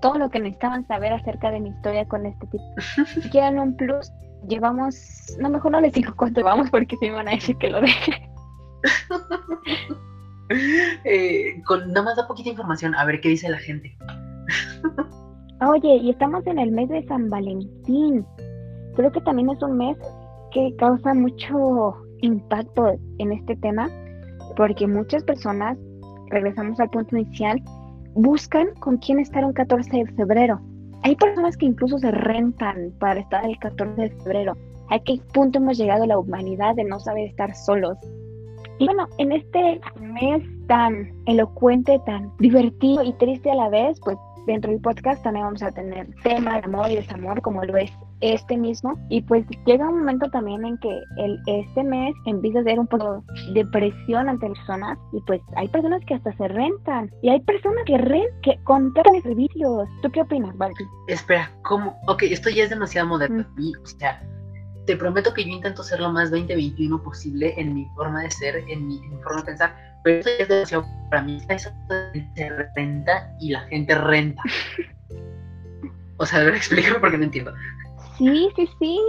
todo 0.00 0.18
lo 0.18 0.30
que 0.30 0.40
necesitaban 0.40 0.86
saber 0.86 1.12
acerca 1.12 1.50
de 1.50 1.60
mi 1.60 1.70
historia 1.70 2.06
con 2.06 2.26
este 2.26 2.46
tipo. 2.46 2.64
Si 3.06 3.30
quieren 3.30 3.58
un 3.58 3.76
plus, 3.76 4.12
llevamos, 4.48 4.96
no, 5.38 5.48
mejor 5.48 5.72
no 5.72 5.80
les 5.80 5.92
digo 5.92 6.14
cuánto 6.16 6.40
llevamos 6.40 6.70
porque 6.70 6.96
si 6.96 7.06
me 7.06 7.16
van 7.16 7.28
a 7.28 7.32
decir 7.32 7.56
que 7.56 7.70
lo 7.70 7.80
deje. 7.80 8.30
Eh, 11.04 11.62
con 11.66 11.88
nada 11.88 12.02
más 12.02 12.16
da 12.16 12.26
poquita 12.26 12.50
información, 12.50 12.94
a 12.94 13.04
ver 13.04 13.20
qué 13.20 13.30
dice 13.30 13.48
la 13.48 13.58
gente. 13.58 13.96
Oye, 15.66 15.96
y 15.96 16.10
estamos 16.10 16.46
en 16.46 16.58
el 16.58 16.72
mes 16.72 16.88
de 16.88 17.04
San 17.06 17.30
Valentín. 17.30 18.26
Creo 18.96 19.10
que 19.10 19.20
también 19.22 19.50
es 19.50 19.62
un 19.62 19.78
mes 19.78 19.96
que 20.52 20.74
causa 20.76 21.14
mucho 21.14 21.94
impacto 22.20 22.94
en 23.18 23.32
este 23.32 23.56
tema, 23.56 23.88
porque 24.56 24.86
muchas 24.86 25.24
personas, 25.24 25.78
regresamos 26.30 26.78
al 26.80 26.90
punto 26.90 27.16
inicial, 27.16 27.62
buscan 28.14 28.68
con 28.80 28.98
quién 28.98 29.18
estar 29.18 29.44
un 29.44 29.52
14 29.52 29.96
de 29.96 30.06
febrero. 30.12 30.60
Hay 31.02 31.16
personas 31.16 31.56
que 31.56 31.66
incluso 31.66 31.98
se 31.98 32.10
rentan 32.10 32.92
para 32.98 33.20
estar 33.20 33.44
el 33.44 33.58
14 33.58 34.00
de 34.00 34.10
febrero. 34.10 34.56
¿A 34.90 34.98
qué 34.98 35.20
punto 35.32 35.58
hemos 35.58 35.76
llegado 35.76 36.06
la 36.06 36.18
humanidad 36.18 36.74
de 36.74 36.84
no 36.84 37.00
saber 37.00 37.28
estar 37.28 37.54
solos? 37.54 37.98
Y 38.78 38.86
bueno, 38.86 39.08
en 39.18 39.32
este 39.32 39.80
mes 40.00 40.42
tan 40.66 41.12
elocuente, 41.26 42.00
tan 42.06 42.32
divertido 42.38 43.02
y 43.02 43.12
triste 43.14 43.50
a 43.50 43.54
la 43.54 43.68
vez, 43.68 44.00
pues 44.00 44.16
dentro 44.46 44.70
del 44.70 44.80
podcast 44.80 45.22
también 45.22 45.46
vamos 45.46 45.62
a 45.62 45.70
tener 45.70 46.06
tema 46.22 46.54
de 46.54 46.64
amor 46.64 46.90
y 46.90 46.96
desamor 46.96 47.40
como 47.42 47.64
lo 47.64 47.76
es 47.76 47.90
este 48.20 48.56
mismo 48.56 48.98
y 49.10 49.22
pues 49.22 49.44
llega 49.66 49.88
un 49.88 49.98
momento 49.98 50.30
también 50.30 50.64
en 50.64 50.78
que 50.78 51.00
el, 51.18 51.38
este 51.46 51.82
mes 51.82 52.14
empieza 52.26 52.60
a 52.60 52.64
ser 52.64 52.78
un 52.78 52.86
poco 52.86 53.22
de 53.52 53.64
presión 53.66 54.28
ante 54.28 54.48
las 54.48 54.58
personas 54.58 54.98
y 55.12 55.20
pues 55.22 55.40
hay 55.56 55.68
personas 55.68 56.02
que 56.06 56.14
hasta 56.14 56.34
se 56.36 56.48
rentan 56.48 57.10
y 57.22 57.30
hay 57.30 57.40
personas 57.40 57.84
que 57.86 57.98
rent 57.98 58.30
que 58.42 58.58
contratan 58.64 59.20
servicios. 59.22 59.88
¿Tú 60.02 60.10
qué 60.10 60.22
opinas, 60.22 60.56
Valky? 60.56 60.84
Espera, 61.08 61.50
¿cómo? 61.62 61.98
Ok, 62.06 62.22
esto 62.24 62.50
ya 62.50 62.64
es 62.64 62.70
demasiado 62.70 63.08
moderno. 63.08 63.44
Mm. 63.56 63.72
o 63.82 63.86
sea, 63.86 64.22
te 64.86 64.96
prometo 64.96 65.32
que 65.32 65.44
yo 65.44 65.50
intento 65.50 65.82
ser 65.82 66.00
lo 66.00 66.12
más 66.12 66.30
2021 66.30 67.02
posible 67.02 67.54
en 67.56 67.74
mi 67.74 67.86
forma 67.94 68.22
de 68.22 68.30
ser, 68.30 68.56
en 68.68 68.86
mi, 68.86 69.00
forma 69.22 69.40
de 69.40 69.46
pensar, 69.46 69.74
pero 70.02 70.20
eso 70.20 70.30
es 70.38 70.48
demasiado 70.48 70.84
para 71.10 71.22
mí. 71.22 71.38
Eso 71.48 71.70
se 72.34 72.50
renta 72.76 73.34
y 73.40 73.50
la 73.50 73.60
gente 73.62 73.94
renta. 73.94 74.42
O 76.16 76.24
sea, 76.24 76.38
a 76.40 76.44
ver, 76.44 76.54
explícame 76.54 77.00
porque 77.00 77.18
no 77.18 77.24
entiendo. 77.24 77.52
Sí, 78.16 78.48
sí, 78.54 78.68
sí. 78.78 79.00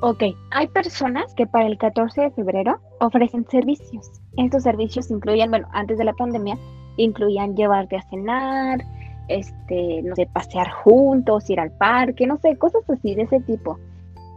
Ok, 0.00 0.22
hay 0.50 0.66
personas 0.68 1.34
que 1.34 1.46
para 1.46 1.66
el 1.66 1.76
14 1.76 2.22
de 2.22 2.30
febrero 2.30 2.80
ofrecen 3.00 3.46
servicios. 3.50 4.10
Estos 4.38 4.62
servicios 4.62 5.10
incluyen, 5.10 5.50
bueno, 5.50 5.68
antes 5.72 5.98
de 5.98 6.04
la 6.04 6.14
pandemia, 6.14 6.56
incluían 6.96 7.54
llevarte 7.54 7.96
a 7.96 8.02
cenar, 8.08 8.82
este, 9.28 10.02
no 10.02 10.16
sé, 10.16 10.26
pasear 10.32 10.70
juntos, 10.70 11.48
ir 11.50 11.60
al 11.60 11.70
parque, 11.72 12.26
no 12.26 12.38
sé, 12.38 12.56
cosas 12.56 12.88
así 12.88 13.14
de 13.14 13.22
ese 13.22 13.40
tipo. 13.40 13.78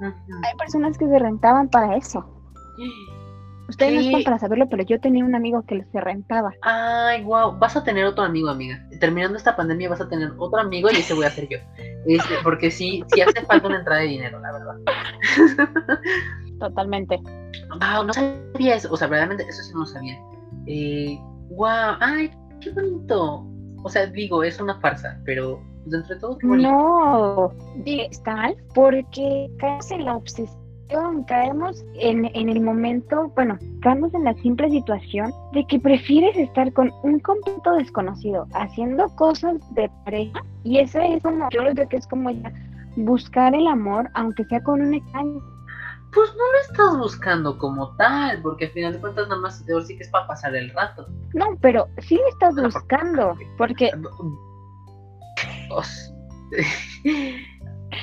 Hay 0.01 0.57
personas 0.57 0.97
que 0.97 1.07
se 1.07 1.19
rentaban 1.19 1.69
para 1.69 1.95
eso. 1.97 2.25
Ustedes 3.69 3.95
no 3.95 3.99
están 3.99 4.23
para 4.23 4.39
saberlo, 4.39 4.69
pero 4.69 4.83
yo 4.83 4.99
tenía 5.01 5.25
un 5.25 5.35
amigo 5.35 5.63
que 5.65 5.83
se 5.91 5.99
rentaba. 5.99 6.53
Ay, 6.61 7.23
wow. 7.23 7.57
Vas 7.57 7.75
a 7.75 7.83
tener 7.83 8.05
otro 8.05 8.23
amigo, 8.23 8.49
amiga. 8.49 8.81
Terminando 8.99 9.37
esta 9.37 9.55
pandemia 9.55 9.89
vas 9.89 9.99
a 9.99 10.07
tener 10.07 10.31
otro 10.37 10.59
amigo 10.59 10.89
y 10.91 10.95
ese 10.95 11.13
voy 11.13 11.25
a 11.25 11.31
ser 11.31 11.49
yo. 11.49 11.57
Este, 12.05 12.35
porque 12.43 12.71
sí, 12.71 13.03
sí 13.13 13.21
hace 13.21 13.45
falta 13.45 13.67
una 13.67 13.79
entrada 13.79 14.01
de 14.01 14.07
dinero, 14.07 14.39
la 14.39 14.51
verdad. 14.53 14.75
Totalmente. 16.59 17.19
Wow, 17.69 18.05
no 18.05 18.13
sabía 18.13 18.75
eso. 18.75 18.91
O 18.91 18.95
sea, 18.95 19.07
verdaderamente 19.07 19.43
eso 19.49 19.61
sí 19.61 19.73
no 19.73 19.79
lo 19.79 19.85
sabía. 19.85 20.17
Eh, 20.65 21.19
wow, 21.49 21.97
ay, 21.99 22.31
qué 22.61 22.71
bonito. 22.71 23.45
O 23.83 23.89
sea, 23.89 24.05
digo, 24.05 24.43
es 24.43 24.61
una 24.61 24.79
farsa, 24.79 25.19
pero 25.25 25.61
pues, 25.89 26.11
entre 26.11 26.57
No, 26.57 27.51
está 27.85 28.35
mal, 28.35 28.55
porque 28.73 29.49
caemos 29.59 29.91
en 29.91 30.05
la 30.05 30.15
obsesión, 30.15 31.23
caemos 31.27 31.83
en, 31.95 32.25
en 32.25 32.49
el 32.49 32.61
momento, 32.61 33.31
bueno, 33.35 33.57
caemos 33.81 34.13
en 34.13 34.23
la 34.23 34.33
simple 34.35 34.69
situación 34.69 35.31
de 35.53 35.65
que 35.67 35.79
prefieres 35.79 36.35
estar 36.37 36.71
con 36.73 36.91
un 37.03 37.19
completo 37.19 37.73
desconocido 37.73 38.47
haciendo 38.53 39.07
cosas 39.15 39.57
de 39.75 39.89
pareja 40.05 40.41
y 40.63 40.79
eso 40.79 40.99
es 40.99 41.21
como, 41.23 41.49
yo 41.49 41.61
creo 41.73 41.89
que 41.89 41.97
es 41.97 42.07
como 42.07 42.31
ya 42.31 42.51
buscar 42.95 43.53
el 43.53 43.67
amor, 43.67 44.09
aunque 44.13 44.43
sea 44.45 44.61
con 44.63 44.81
un 44.81 44.93
extraño 44.93 45.41
pues 46.13 46.29
no 46.35 46.43
lo 46.51 46.59
estás 46.61 46.97
buscando 46.97 47.57
como 47.57 47.95
tal, 47.95 48.41
porque 48.41 48.65
al 48.65 48.71
final 48.71 48.93
de 48.93 48.99
cuentas 48.99 49.27
nada 49.27 49.41
más 49.41 49.63
sí 49.85 49.95
que 49.95 50.03
es 50.03 50.09
para 50.09 50.27
pasar 50.27 50.55
el 50.55 50.69
rato. 50.71 51.05
No, 51.33 51.45
pero 51.61 51.87
sí 51.99 52.15
lo 52.15 52.27
estás 52.29 52.55
buscando, 52.55 53.35
porque 53.57 53.91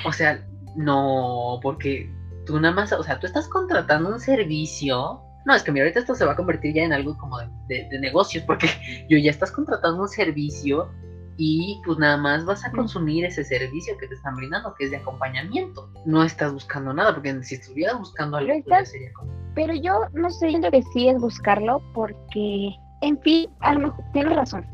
o 0.05 0.11
sea, 0.11 0.45
no, 0.75 1.59
porque 1.61 2.09
tú 2.45 2.59
nada 2.59 2.73
más, 2.73 2.91
o 2.93 3.03
sea, 3.03 3.19
tú 3.19 3.27
estás 3.27 3.47
contratando 3.47 4.09
un 4.09 4.19
servicio. 4.19 5.21
No, 5.45 5.53
es 5.53 5.63
que 5.63 5.71
mira, 5.71 5.85
ahorita 5.85 5.99
esto 5.99 6.15
se 6.15 6.25
va 6.25 6.33
a 6.33 6.35
convertir 6.35 6.73
ya 6.73 6.83
en 6.83 6.93
algo 6.93 7.17
como 7.17 7.37
de, 7.67 7.87
negocios, 7.99 8.43
porque 8.45 8.67
yo 9.09 9.17
ya 9.17 9.31
estás 9.31 9.51
contratando 9.51 10.01
un 10.01 10.07
servicio 10.07 10.89
y 11.37 11.81
pues 11.85 11.97
nada 11.97 12.17
más 12.17 12.45
vas 12.45 12.63
a 12.65 12.71
consumir 12.71 13.25
ese 13.25 13.43
servicio 13.43 13.97
que 13.97 14.07
te 14.07 14.15
están 14.15 14.35
brindando, 14.35 14.73
que 14.75 14.85
es 14.85 14.91
de 14.91 14.97
acompañamiento. 14.97 15.89
No 16.05 16.23
estás 16.23 16.53
buscando 16.53 16.93
nada, 16.93 17.13
porque 17.13 17.43
si 17.43 17.55
estuvieras 17.55 17.99
buscando 17.99 18.37
algo, 18.37 18.53
pues 18.65 18.89
sería 18.89 19.11
como... 19.13 19.31
Pero 19.53 19.73
yo 19.73 20.01
no 20.13 20.29
sé, 20.29 20.49
siento 20.49 20.71
que 20.71 20.81
sí 20.93 21.09
es 21.09 21.19
buscarlo, 21.19 21.81
porque, 21.93 22.69
en 23.01 23.19
fin, 23.21 23.49
a 23.59 23.73
lo 23.73 23.79
mejor 23.81 24.05
tienes 24.13 24.35
razón. 24.35 24.65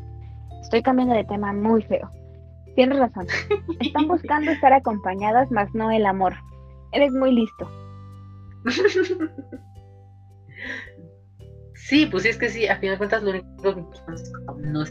Estoy 0.62 0.82
cambiando 0.82 1.14
de 1.14 1.24
tema 1.24 1.52
muy 1.52 1.82
feo. 1.82 2.10
Tienes 2.74 2.98
razón. 2.98 3.26
Están 3.80 4.08
buscando 4.08 4.50
estar 4.50 4.72
acompañadas, 4.72 5.50
más 5.50 5.72
no 5.74 5.90
el 5.90 6.06
amor. 6.06 6.34
Eres 6.92 7.12
muy 7.12 7.32
listo. 7.32 7.70
Sí, 11.92 12.06
pues 12.06 12.24
es 12.24 12.38
que 12.38 12.48
sí, 12.48 12.66
a 12.68 12.76
fin 12.78 12.92
de 12.92 12.96
cuentas 12.96 13.22
lo 13.22 13.30
único 13.30 13.56
que 13.62 14.14
es 14.14 14.32
no 14.62 14.84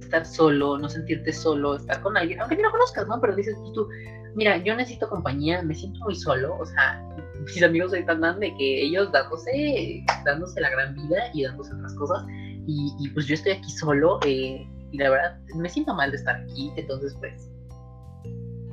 estar 0.00 0.24
solo, 0.24 0.78
no 0.78 0.88
sentirte 0.88 1.32
solo, 1.32 1.76
estar 1.76 2.00
con 2.02 2.16
alguien, 2.16 2.40
aunque 2.40 2.56
ni 2.56 2.62
lo 2.62 2.70
conozcas, 2.70 3.06
¿no? 3.08 3.20
Pero 3.20 3.34
dices 3.36 3.56
pues 3.58 3.72
tú, 3.72 3.88
mira, 4.36 4.56
yo 4.58 4.74
necesito 4.74 5.08
compañía, 5.08 5.60
me 5.62 5.74
siento 5.74 6.00
muy 6.00 6.14
solo, 6.14 6.56
o 6.56 6.64
sea, 6.64 7.02
mis 7.40 7.62
amigos 7.62 7.92
ahorita 7.92 8.12
andan 8.12 8.40
de 8.40 8.54
que 8.56 8.82
ellos 8.82 9.10
dándose, 9.12 10.04
dándose 10.24 10.60
la 10.60 10.70
gran 10.70 10.94
vida 10.94 11.30
y 11.34 11.42
dándose 11.42 11.74
otras 11.74 11.94
cosas. 11.94 12.24
Y, 12.66 13.08
pues 13.14 13.26
yo 13.26 13.34
estoy 13.34 13.52
aquí 13.52 13.70
solo 13.72 14.20
eh, 14.24 14.64
y 14.92 14.98
la 14.98 15.10
verdad 15.10 15.38
me 15.54 15.68
siento 15.68 15.94
mal 15.94 16.10
de 16.10 16.16
estar 16.16 16.36
aquí, 16.36 16.72
entonces 16.76 17.16
pues... 17.20 17.50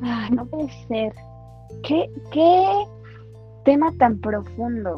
Ay, 0.01 0.29
no 0.31 0.45
puede 0.45 0.69
ser. 0.87 1.13
¿Qué, 1.83 2.09
qué 2.31 2.85
tema 3.65 3.91
tan 3.97 4.19
profundo? 4.19 4.95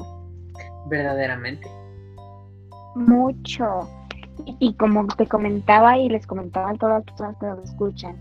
Verdaderamente. 0.88 1.68
Mucho. 2.96 3.88
Y, 4.60 4.74
como 4.76 5.06
te 5.08 5.28
comentaba 5.28 5.98
y 5.98 6.10
les 6.10 6.26
comentaba 6.26 6.70
a 6.70 6.74
todas 6.76 7.00
las 7.00 7.06
personas 7.06 7.38
que 7.40 7.46
nos 7.48 7.70
escuchan, 7.70 8.18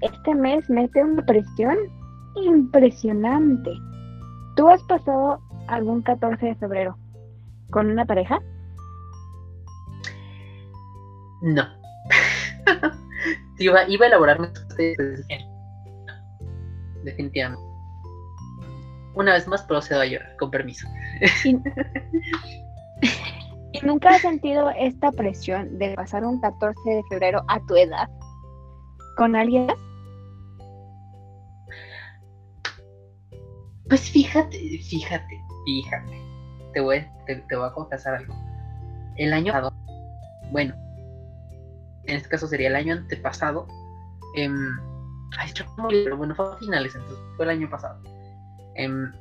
este 0.00 0.34
mes 0.34 0.68
mete 0.68 1.02
una 1.02 1.24
presión 1.24 1.76
impresionante. 2.36 3.70
¿Tú 4.56 4.68
has 4.68 4.82
pasado 4.82 5.40
algún 5.68 6.02
14 6.02 6.44
de 6.44 6.54
febrero 6.56 6.96
con 7.70 7.90
una 7.90 8.04
pareja? 8.04 8.38
No. 11.40 11.81
Iba, 13.58 13.88
iba 13.88 14.04
a 14.04 14.08
elaborar 14.08 14.38
definitivamente. 17.04 17.64
Una 19.14 19.34
vez 19.34 19.46
más 19.46 19.62
procedo 19.64 20.00
a 20.00 20.06
llorar, 20.06 20.36
con 20.38 20.50
permiso. 20.50 20.88
¿Y 23.72 23.80
nunca 23.86 24.10
has 24.10 24.22
sentido 24.22 24.70
esta 24.78 25.12
presión 25.12 25.78
de 25.78 25.94
pasar 25.94 26.24
un 26.24 26.40
14 26.40 26.80
de 26.88 27.02
febrero 27.10 27.44
a 27.48 27.60
tu 27.66 27.76
edad 27.76 28.08
con 29.16 29.36
alguien 29.36 29.66
Pues 33.92 34.08
fíjate, 34.10 34.56
fíjate, 34.88 35.44
fíjate. 35.66 36.18
Te 36.72 36.80
voy, 36.80 37.04
te, 37.26 37.44
voy 37.54 37.68
a 37.68 37.72
confesar 37.72 38.14
algo. 38.14 38.34
El 39.16 39.34
año 39.34 39.52
pasado, 39.52 39.74
bueno, 40.50 40.74
en 42.06 42.16
este 42.16 42.28
caso 42.28 42.46
sería 42.46 42.68
el 42.68 42.76
año 42.76 42.94
antepasado. 42.94 43.66
Eh, 44.36 44.48
ay, 45.38 45.50
pero 45.88 46.16
bueno, 46.16 46.34
fue 46.34 46.52
a 46.52 46.56
finales, 46.56 46.94
entonces 46.94 47.24
fue 47.36 47.44
el 47.46 47.50
año 47.50 47.70
pasado. 47.70 48.00
Em, 48.76 49.12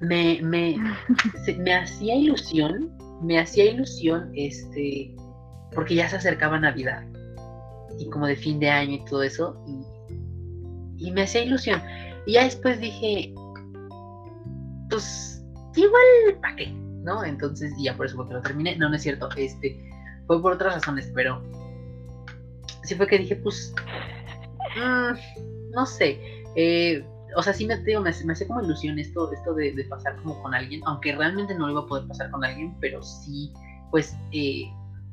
me, 0.00 0.40
me, 0.42 0.76
me 1.58 1.74
hacía 1.74 2.14
ilusión 2.14 2.96
me 3.20 3.38
hacía 3.38 3.64
ilusión, 3.66 4.30
este, 4.34 5.14
porque 5.74 5.94
ya 5.94 6.08
se 6.08 6.16
acercaba 6.16 6.58
Navidad 6.58 7.04
y 7.98 8.08
como 8.10 8.26
de 8.26 8.36
fin 8.36 8.60
de 8.60 8.68
año 8.68 8.94
y 8.94 9.04
todo 9.06 9.22
eso, 9.22 9.56
y, 10.98 11.10
me 11.10 11.22
hacía 11.22 11.44
ilusión. 11.44 11.80
Y 12.26 12.32
ya 12.32 12.44
después 12.44 12.80
dije, 12.80 13.32
pues 14.90 15.42
igual, 15.74 16.40
¿para 16.42 16.56
qué? 16.56 16.72
¿No? 17.04 17.24
Entonces, 17.24 17.72
ya 17.78 17.96
por 17.96 18.06
eso 18.06 18.16
fue 18.16 18.28
que 18.28 18.34
lo 18.34 18.42
terminé. 18.42 18.76
No, 18.76 18.88
no 18.88 18.96
es 18.96 19.02
cierto, 19.02 19.28
este, 19.36 19.78
fue 20.26 20.42
por 20.42 20.52
otras 20.52 20.74
razones, 20.74 21.10
pero 21.14 21.42
sí 22.86 22.94
fue 22.94 23.06
que 23.06 23.18
dije, 23.18 23.36
pues, 23.36 23.74
mm, 24.76 25.72
no 25.74 25.86
sé, 25.86 26.18
eh, 26.56 27.04
o 27.36 27.42
sea, 27.42 27.52
sí 27.52 27.66
me, 27.66 27.76
digo, 27.78 28.00
me, 28.00 28.10
me 28.24 28.32
hace 28.32 28.46
como 28.46 28.62
ilusión 28.62 28.98
esto, 28.98 29.30
esto 29.32 29.54
de, 29.54 29.86
pasar 29.90 30.16
como 30.16 30.42
con 30.42 30.54
alguien, 30.54 30.80
aunque 30.86 31.14
realmente 31.14 31.54
no 31.54 31.70
iba 31.70 31.80
a 31.80 31.86
poder 31.86 32.06
pasar 32.08 32.30
con 32.30 32.44
alguien, 32.44 32.74
pero 32.80 33.02
sí, 33.02 33.52
pues, 33.90 34.16
eh, 34.32 34.64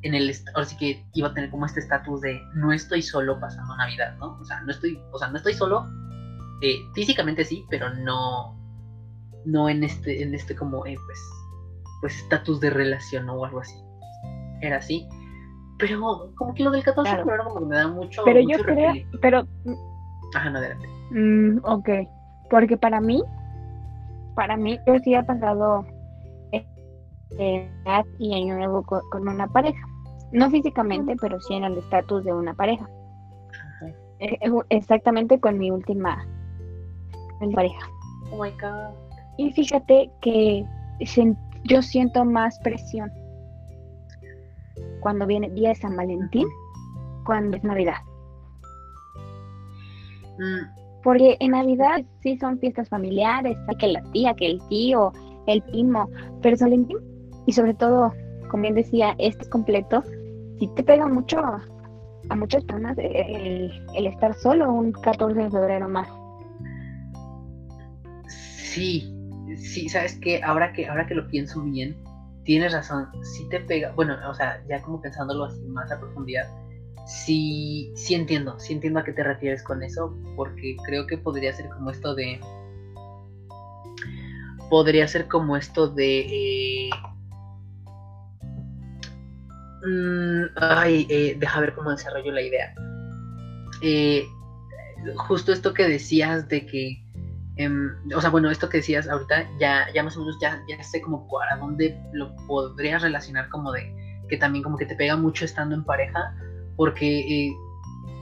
en 0.03 0.13
el, 0.13 0.33
ahora 0.53 0.65
sí 0.65 0.77
que 0.77 1.05
iba 1.13 1.29
a 1.29 1.33
tener 1.33 1.49
como 1.49 1.65
este 1.65 1.79
estatus 1.79 2.21
de 2.21 2.39
no 2.55 2.71
estoy 2.71 3.01
solo 3.01 3.39
pasando 3.39 3.75
Navidad, 3.75 4.15
¿no? 4.17 4.37
O 4.39 4.45
sea, 4.45 4.61
no 4.61 4.71
estoy, 4.71 4.99
o 5.11 5.17
sea, 5.17 5.29
no 5.29 5.37
estoy 5.37 5.53
solo, 5.53 5.85
eh, 6.61 6.77
físicamente 6.93 7.43
sí, 7.43 7.65
pero 7.69 7.93
no, 7.93 8.57
no 9.45 9.69
en 9.69 9.83
este, 9.83 10.23
en 10.23 10.33
este 10.33 10.55
como, 10.55 10.85
eh, 10.85 10.95
pues, 11.05 11.19
pues 12.01 12.17
estatus 12.17 12.59
de 12.59 12.69
relación 12.69 13.29
o 13.29 13.43
algo 13.43 13.59
así. 13.59 13.75
Era 14.61 14.77
así. 14.77 15.07
Pero 15.87 16.31
como 16.35 16.53
que 16.53 16.63
lo 16.63 16.71
del 16.71 16.83
14 16.83 17.11
de 17.11 17.17
febrero 17.17 17.43
como 17.45 17.59
que 17.59 17.65
me 17.65 17.75
da 17.75 17.87
mucho. 17.87 18.21
Pero 18.25 18.39
yo 18.39 18.57
creo, 18.63 18.93
pero. 19.21 19.47
Ajá, 20.35 20.49
no, 20.49 20.59
adelante. 20.59 20.87
Mm, 21.11 21.57
ok, 21.63 21.89
porque 22.49 22.77
para 22.77 23.01
mí, 23.01 23.23
para 24.35 24.57
mí, 24.57 24.79
yo 24.87 24.97
sí 24.99 25.13
he 25.13 25.23
pasado 25.23 25.85
edad 27.37 28.05
y 28.19 28.33
año 28.33 28.55
nuevo 28.55 28.83
con, 28.83 29.27
una 29.27 29.47
pareja. 29.47 29.81
No 30.31 30.49
físicamente, 30.49 31.15
pero 31.21 31.39
sí 31.41 31.53
en 31.53 31.63
el 31.63 31.77
estatus 31.77 32.23
de 32.23 32.33
una 32.33 32.53
pareja. 32.53 32.87
Eh, 34.19 34.37
eh, 34.41 34.51
exactamente 34.69 35.39
con 35.39 35.57
mi 35.57 35.69
última 35.71 36.25
pareja. 37.53 37.87
Oh 38.31 38.41
my 38.41 38.51
God. 38.51 38.95
Y 39.37 39.51
fíjate 39.51 40.09
que 40.21 40.65
yo 41.65 41.81
siento 41.81 42.23
más 42.23 42.57
presión 42.59 43.11
cuando 45.03 45.27
viene 45.27 45.49
día 45.49 45.69
de 45.69 45.75
San 45.75 45.95
Valentín, 45.95 46.47
cuando 47.25 47.57
es 47.57 47.63
Navidad. 47.63 47.97
Mm, 50.39 51.01
porque 51.03 51.37
en 51.39 51.51
Navidad 51.51 52.03
sí 52.21 52.37
son 52.37 52.57
fiestas 52.59 52.89
familiares, 52.89 53.57
que 53.77 53.87
la 53.87 54.01
tía, 54.13 54.33
que 54.33 54.47
el 54.47 54.67
tío, 54.69 55.11
el 55.45 55.61
primo, 55.63 56.09
pero 56.41 56.55
Valentín, 56.59 56.97
y 57.45 57.51
sobre 57.51 57.73
todo, 57.73 58.13
como 58.49 58.63
bien 58.63 58.75
decía, 58.75 59.13
este 59.19 59.47
completo, 59.49 60.01
sí 60.59 60.69
te 60.75 60.83
pega 60.83 61.07
mucho 61.07 61.39
a 62.29 62.35
muchas 62.35 62.63
personas 62.63 62.97
el, 62.97 63.71
estar 63.95 64.33
solo 64.33 64.71
un 64.71 64.93
14 64.93 65.41
de 65.41 65.51
febrero 65.51 65.89
más. 65.89 66.07
Sí, 68.27 69.13
sí, 69.57 69.89
sabes 69.89 70.17
que 70.19 70.41
ahora 70.41 70.71
que 70.71 70.87
ahora 70.87 71.05
que 71.05 71.15
lo 71.15 71.27
pienso 71.27 71.61
bien, 71.61 71.95
tienes 72.43 72.73
razón, 72.73 73.09
sí 73.23 73.47
te 73.49 73.59
pega, 73.59 73.91
bueno, 73.91 74.17
o 74.29 74.33
sea, 74.33 74.63
ya 74.67 74.81
como 74.81 75.01
pensándolo 75.01 75.45
así 75.45 75.61
más 75.67 75.91
a 75.91 75.99
profundidad, 75.99 76.47
sí, 77.05 77.91
sí 77.95 78.15
entiendo, 78.15 78.59
sí 78.59 78.73
entiendo 78.73 78.99
a 78.99 79.03
qué 79.03 79.13
te 79.13 79.23
refieres 79.23 79.63
con 79.63 79.83
eso, 79.83 80.15
porque 80.35 80.75
creo 80.85 81.07
que 81.07 81.17
podría 81.17 81.53
ser 81.53 81.69
como 81.69 81.91
esto 81.91 82.15
de... 82.15 82.39
Podría 84.69 85.07
ser 85.07 85.27
como 85.27 85.55
esto 85.57 85.87
de... 85.87 86.19
Eh, 86.19 86.89
mm, 89.85 90.43
ay, 90.55 91.05
eh, 91.09 91.35
deja 91.39 91.59
ver 91.59 91.73
cómo 91.75 91.91
desarrollo 91.91 92.31
la 92.31 92.41
idea. 92.41 92.73
Eh, 93.81 94.25
justo 95.15 95.51
esto 95.51 95.73
que 95.73 95.87
decías 95.87 96.47
de 96.47 96.65
que... 96.65 97.02
Em, 97.57 97.91
o 98.15 98.19
sea, 98.19 98.29
bueno, 98.29 98.49
esto 98.49 98.67
que 98.67 98.77
decías 98.77 99.07
ahorita, 99.07 99.47
ya, 99.59 99.85
ya 99.93 100.03
más 100.03 100.17
o 100.17 100.21
menos 100.21 100.37
ya, 100.41 100.61
ya 100.67 100.81
sé 100.83 101.01
como 101.01 101.27
para 101.27 101.57
dónde 101.57 101.99
lo 102.13 102.35
podrías 102.47 103.01
relacionar 103.01 103.49
como 103.49 103.71
de 103.71 103.93
que 104.27 104.37
también 104.37 104.63
como 104.63 104.77
que 104.77 104.85
te 104.85 104.95
pega 104.95 105.15
mucho 105.15 105.45
estando 105.45 105.75
en 105.75 105.83
pareja, 105.83 106.35
porque 106.75 107.19
eh, 107.19 107.53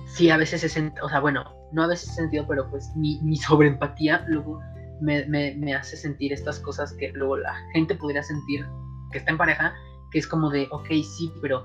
sí, 0.08 0.30
a 0.30 0.38
veces 0.38 0.76
he 0.76 0.94
o 1.02 1.10
sea, 1.10 1.20
bueno, 1.20 1.46
no 1.72 1.84
a 1.84 1.88
veces 1.88 2.10
he 2.10 2.14
sentido, 2.14 2.46
pero 2.48 2.70
pues 2.70 2.92
mi, 2.96 3.20
mi 3.22 3.38
sobreempatía 3.38 4.26
luego 4.28 4.60
me, 5.00 5.26
me, 5.26 5.76
hace 5.76 5.98
sentir 5.98 6.32
estas 6.32 6.60
cosas 6.60 6.94
que 6.94 7.12
luego 7.14 7.38
la 7.38 7.56
gente 7.74 7.96
podría 7.96 8.22
sentir 8.22 8.66
que 9.12 9.18
está 9.18 9.32
en 9.32 9.38
pareja, 9.38 9.74
que 10.12 10.20
es 10.20 10.28
como 10.28 10.50
de, 10.50 10.68
ok, 10.72 10.88
sí, 10.88 11.32
pero 11.42 11.64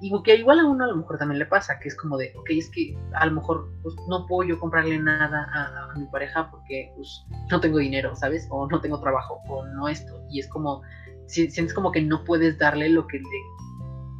y 0.00 0.22
que 0.22 0.36
igual 0.36 0.60
a 0.60 0.66
uno 0.66 0.84
a 0.84 0.88
lo 0.88 0.96
mejor 0.96 1.18
también 1.18 1.38
le 1.38 1.46
pasa, 1.46 1.78
que 1.78 1.88
es 1.88 1.96
como 1.96 2.16
de, 2.16 2.32
ok, 2.36 2.50
es 2.50 2.70
que 2.70 2.96
a 3.12 3.26
lo 3.26 3.32
mejor 3.32 3.68
pues, 3.82 3.94
no 4.08 4.26
puedo 4.26 4.48
yo 4.48 4.58
comprarle 4.58 4.98
nada 4.98 5.46
a, 5.52 5.98
mi 5.98 6.06
pareja 6.06 6.50
porque 6.50 6.92
pues 6.96 7.26
no 7.50 7.60
tengo 7.60 7.78
dinero, 7.78 8.14
¿sabes? 8.16 8.46
O 8.50 8.66
no 8.66 8.80
tengo 8.80 9.00
trabajo, 9.00 9.40
o 9.48 9.66
no 9.66 9.88
esto. 9.88 10.22
Y 10.30 10.40
es 10.40 10.48
como, 10.48 10.82
si, 11.26 11.50
sientes 11.50 11.74
como 11.74 11.92
que 11.92 12.00
no 12.00 12.24
puedes 12.24 12.58
darle 12.58 12.88
lo 12.88 13.06
que 13.06 13.20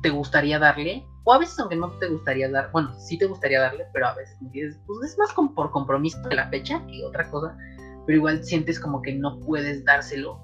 te 0.03 0.11
gustaría 0.11 0.59
darle 0.59 1.07
o 1.25 1.33
a 1.33 1.39
veces 1.39 1.59
aunque 1.59 1.77
no 1.77 1.91
te 1.99 2.09
gustaría 2.09 2.51
dar, 2.51 2.71
bueno, 2.73 2.93
sí 2.99 3.19
te 3.19 3.27
gustaría 3.27 3.61
darle, 3.61 3.87
pero 3.93 4.09
a 4.09 4.15
veces 4.15 4.37
pues 4.87 5.11
es 5.11 5.19
más 5.19 5.33
por 5.55 5.71
compromiso 5.71 6.19
de 6.29 6.35
la 6.35 6.49
fecha 6.49 6.85
que 6.87 7.05
otra 7.05 7.31
cosa, 7.31 7.57
pero 8.07 8.19
igual 8.19 8.43
sientes 8.43 8.81
como 8.81 9.03
que 9.03 9.15
no 9.15 9.39
puedes 9.41 9.85
dárselo 9.85 10.41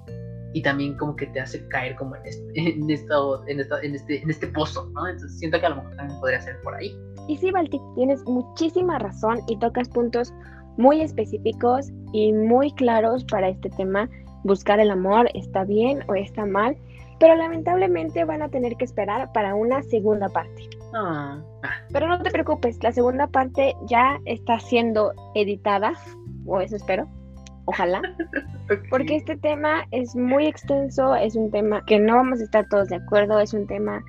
y 0.53 0.61
también 0.61 0.95
como 0.97 1.15
que 1.15 1.27
te 1.27 1.39
hace 1.39 1.67
caer 1.69 1.95
como 1.95 2.15
en 2.15 2.25
este, 2.25 2.53
en 2.55 2.89
esto, 2.89 3.47
en, 3.47 3.59
en, 3.59 3.95
este, 3.95 4.21
en 4.21 4.29
este 4.29 4.47
pozo, 4.47 4.89
¿no? 4.93 5.07
Entonces 5.07 5.37
siento 5.39 5.59
que 5.59 5.65
a 5.65 5.69
lo 5.69 5.75
mejor 5.77 5.95
también 5.95 6.19
podría 6.19 6.41
ser 6.41 6.59
por 6.61 6.75
ahí. 6.75 6.95
Y 7.27 7.37
sí, 7.37 7.51
Baltic, 7.51 7.81
tienes 7.95 8.23
muchísima 8.25 8.99
razón 8.99 9.39
y 9.47 9.57
tocas 9.59 9.89
puntos 9.89 10.33
muy 10.77 11.01
específicos 11.01 11.91
y 12.13 12.31
muy 12.31 12.71
claros 12.73 13.25
para 13.25 13.49
este 13.49 13.69
tema. 13.71 14.09
Buscar 14.43 14.79
el 14.79 14.91
amor 14.91 15.29
está 15.33 15.65
bien 15.65 16.03
o 16.07 16.15
está 16.15 16.45
mal 16.45 16.77
pero 17.19 17.35
lamentablemente 17.35 18.23
van 18.25 18.41
a 18.41 18.49
tener 18.49 18.75
que 18.75 18.85
esperar 18.85 19.31
para 19.31 19.55
una 19.55 19.81
segunda 19.83 20.29
parte. 20.29 20.69
Ah. 20.93 21.41
Pero 21.91 22.07
no 22.07 22.21
te 22.21 22.31
preocupes, 22.31 22.81
la 22.83 22.91
segunda 22.91 23.27
parte 23.27 23.75
ya 23.87 24.19
está 24.25 24.59
siendo 24.59 25.13
editada, 25.35 25.93
o 26.45 26.61
eso 26.61 26.75
espero, 26.75 27.07
ojalá, 27.67 28.01
porque 28.89 29.17
este 29.17 29.37
tema 29.37 29.85
es 29.91 30.15
muy 30.15 30.47
extenso, 30.47 31.15
es 31.15 31.35
un 31.35 31.51
tema 31.51 31.85
que 31.85 31.99
no 31.99 32.15
vamos 32.15 32.39
a 32.39 32.43
estar 32.43 32.67
todos 32.69 32.89
de 32.89 32.95
acuerdo, 32.95 33.39
es 33.39 33.53
un 33.53 33.67
tema 33.67 34.03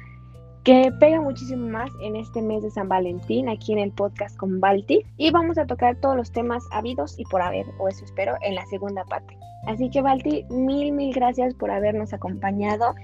que 0.65 0.93
pega 1.01 1.21
muchísimo 1.21 1.69
más 1.69 1.91
en 2.03 2.17
este 2.17 2.43
mes 2.43 2.63
de 2.63 2.71
San 2.71 2.89
Valentín 2.89 3.49
aquí 3.49 3.73
en 3.73 3.79
el 3.79 3.93
podcast 3.93 4.37
con 4.37 4.61
Balti 4.61 5.03
y 5.17 5.31
vamos 5.31 5.59
a 5.59 5.67
tocar 5.67 5.97
todos 5.97 6.17
los 6.17 6.31
temas 6.31 6.65
habidos 6.73 7.19
y 7.19 7.25
por 7.25 7.43
haber, 7.43 7.67
o 7.79 7.89
eso 7.89 8.05
espero, 8.05 8.37
en 8.43 8.55
la 8.55 8.65
segunda 8.67 9.05
parte. 9.05 9.37
Así 9.67 9.91
que 9.91 10.03
Balti, 10.03 10.45
mil, 10.51 10.93
mil 10.93 11.15
gracias 11.15 11.55
por 11.55 11.71
habernos 11.71 12.13
acompañado 12.13 12.95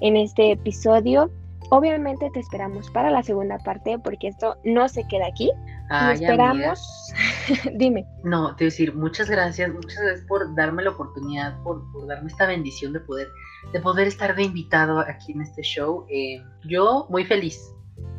en 0.00 0.16
este 0.16 0.52
episodio. 0.52 1.30
Obviamente 1.70 2.30
te 2.30 2.40
esperamos 2.40 2.90
para 2.90 3.10
la 3.10 3.22
segunda 3.22 3.58
parte 3.58 3.98
porque 3.98 4.28
esto 4.28 4.56
no 4.64 4.88
se 4.88 5.06
queda 5.08 5.26
aquí. 5.26 5.50
Ah, 5.90 6.12
esperamos. 6.12 7.12
Dime. 7.74 8.06
No, 8.24 8.54
te 8.56 8.64
voy 8.64 8.68
a 8.68 8.70
decir, 8.70 8.94
muchas 8.94 9.28
gracias, 9.28 9.72
muchas 9.72 10.00
gracias 10.00 10.26
por 10.26 10.54
darme 10.54 10.82
la 10.82 10.90
oportunidad, 10.90 11.60
por, 11.62 11.82
darme 12.06 12.28
esta 12.28 12.46
bendición 12.46 12.92
de 12.92 13.00
poder, 13.00 13.28
de 13.72 13.80
poder 13.80 14.06
estar 14.06 14.34
de 14.34 14.44
invitado 14.44 15.00
aquí 15.00 15.32
en 15.32 15.42
este 15.42 15.62
show. 15.62 16.06
Eh, 16.08 16.42
yo 16.64 17.06
muy 17.10 17.24
feliz. 17.24 17.74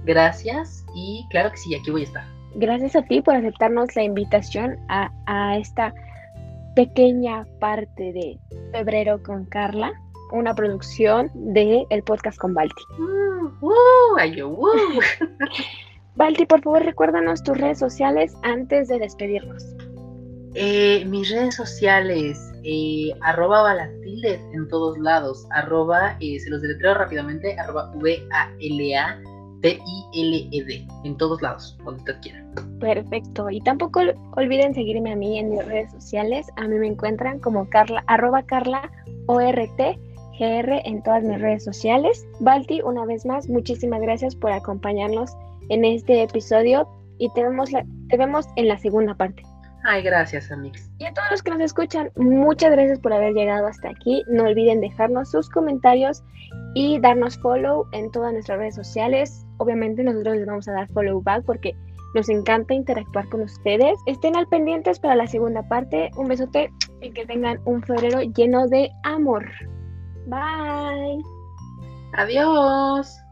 Gracias 0.05 0.85
y 0.95 1.25
claro 1.29 1.51
que 1.51 1.57
sí, 1.57 1.75
aquí 1.75 1.89
voy 1.89 2.01
a 2.01 2.05
estar. 2.05 2.25
Gracias 2.55 2.95
a 2.95 3.01
ti 3.01 3.21
por 3.21 3.35
aceptarnos 3.35 3.95
la 3.95 4.03
invitación 4.03 4.77
a, 4.89 5.11
a 5.25 5.57
esta 5.57 5.93
pequeña 6.75 7.45
parte 7.59 8.13
de 8.13 8.39
Febrero 8.71 9.21
con 9.23 9.45
Carla, 9.45 9.93
una 10.33 10.53
producción 10.53 11.31
de 11.33 11.85
el 11.89 12.03
podcast 12.03 12.37
con 12.37 12.53
Balti. 12.53 12.83
Uh, 12.99 13.49
uh, 13.67 14.99
Balti, 16.15 16.45
por 16.45 16.61
favor, 16.61 16.83
recuérdanos 16.83 17.43
tus 17.43 17.57
redes 17.57 17.79
sociales 17.79 18.33
antes 18.41 18.87
de 18.87 18.99
despedirnos. 18.99 19.63
Eh, 20.55 21.05
mis 21.05 21.31
redes 21.31 21.55
sociales, 21.55 22.39
eh, 22.63 23.11
arroba 23.21 23.63
balatildes 23.63 24.39
en 24.53 24.67
todos 24.67 24.97
lados, 24.99 25.47
arroba, 25.51 26.15
eh, 26.19 26.39
se 26.39 26.49
los 26.49 26.61
deletreo 26.61 26.93
rápidamente, 26.93 27.57
arroba 27.57 27.91
V-A-L-A 27.95 29.19
T-I-L-E-D, 29.63 30.87
en 31.05 31.17
todos 31.17 31.41
lados, 31.41 31.77
donde 31.85 32.01
usted 32.01 32.19
quiera. 32.21 32.45
Perfecto. 32.81 33.49
Y 33.49 33.61
tampoco 33.61 34.01
olviden 34.35 34.73
seguirme 34.73 35.13
a 35.13 35.15
mí 35.15 35.39
en 35.39 35.51
mis 35.51 35.65
redes 35.65 35.89
sociales. 35.93 36.47
A 36.57 36.67
mí 36.67 36.75
me 36.75 36.87
encuentran 36.87 37.39
como 37.39 37.69
Carla, 37.69 38.03
arroba 38.07 38.43
Carla 38.43 38.91
ORT 39.27 39.97
GR 40.39 40.81
en 40.85 41.01
todas 41.03 41.23
mis 41.23 41.39
redes 41.39 41.63
sociales. 41.63 42.25
Balti, 42.39 42.81
una 42.81 43.05
vez 43.05 43.25
más, 43.25 43.47
muchísimas 43.49 44.01
gracias 44.01 44.35
por 44.35 44.51
acompañarnos 44.51 45.35
en 45.69 45.85
este 45.85 46.23
episodio 46.23 46.87
y 47.17 47.29
te 47.33 47.43
vemos, 47.43 47.71
te 47.71 48.17
vemos 48.17 48.47
en 48.55 48.67
la 48.67 48.77
segunda 48.77 49.15
parte. 49.15 49.43
Ay, 49.85 50.01
gracias, 50.01 50.49
Amix. 50.49 50.89
Y 50.97 51.05
a 51.05 51.13
todos 51.13 51.29
los 51.29 51.43
que 51.43 51.51
nos 51.51 51.59
escuchan, 51.59 52.09
muchas 52.15 52.71
gracias 52.71 52.99
por 52.99 53.11
haber 53.11 53.33
llegado 53.33 53.67
hasta 53.67 53.89
aquí. 53.89 54.23
No 54.29 54.43
olviden 54.43 54.79
dejarnos 54.79 55.31
sus 55.31 55.49
comentarios 55.49 56.23
y 56.73 56.99
darnos 56.99 57.37
follow 57.39 57.85
en 57.91 58.09
todas 58.11 58.31
nuestras 58.31 58.59
redes 58.59 58.75
sociales. 58.75 59.45
Obviamente 59.57 60.03
nosotros 60.03 60.37
les 60.37 60.45
vamos 60.45 60.67
a 60.69 60.73
dar 60.73 60.87
follow 60.93 61.21
back 61.21 61.43
porque 61.45 61.75
nos 62.15 62.29
encanta 62.29 62.73
interactuar 62.73 63.27
con 63.27 63.41
ustedes. 63.41 63.97
Estén 64.05 64.37
al 64.37 64.47
pendientes 64.47 64.99
para 64.99 65.15
la 65.15 65.27
segunda 65.27 65.67
parte. 65.67 66.11
Un 66.15 66.29
besote 66.29 66.71
y 67.01 67.11
que 67.11 67.25
tengan 67.25 67.59
un 67.65 67.83
febrero 67.83 68.21
lleno 68.21 68.67
de 68.69 68.89
amor. 69.03 69.45
Bye. 70.27 71.21
Adiós. 72.13 73.22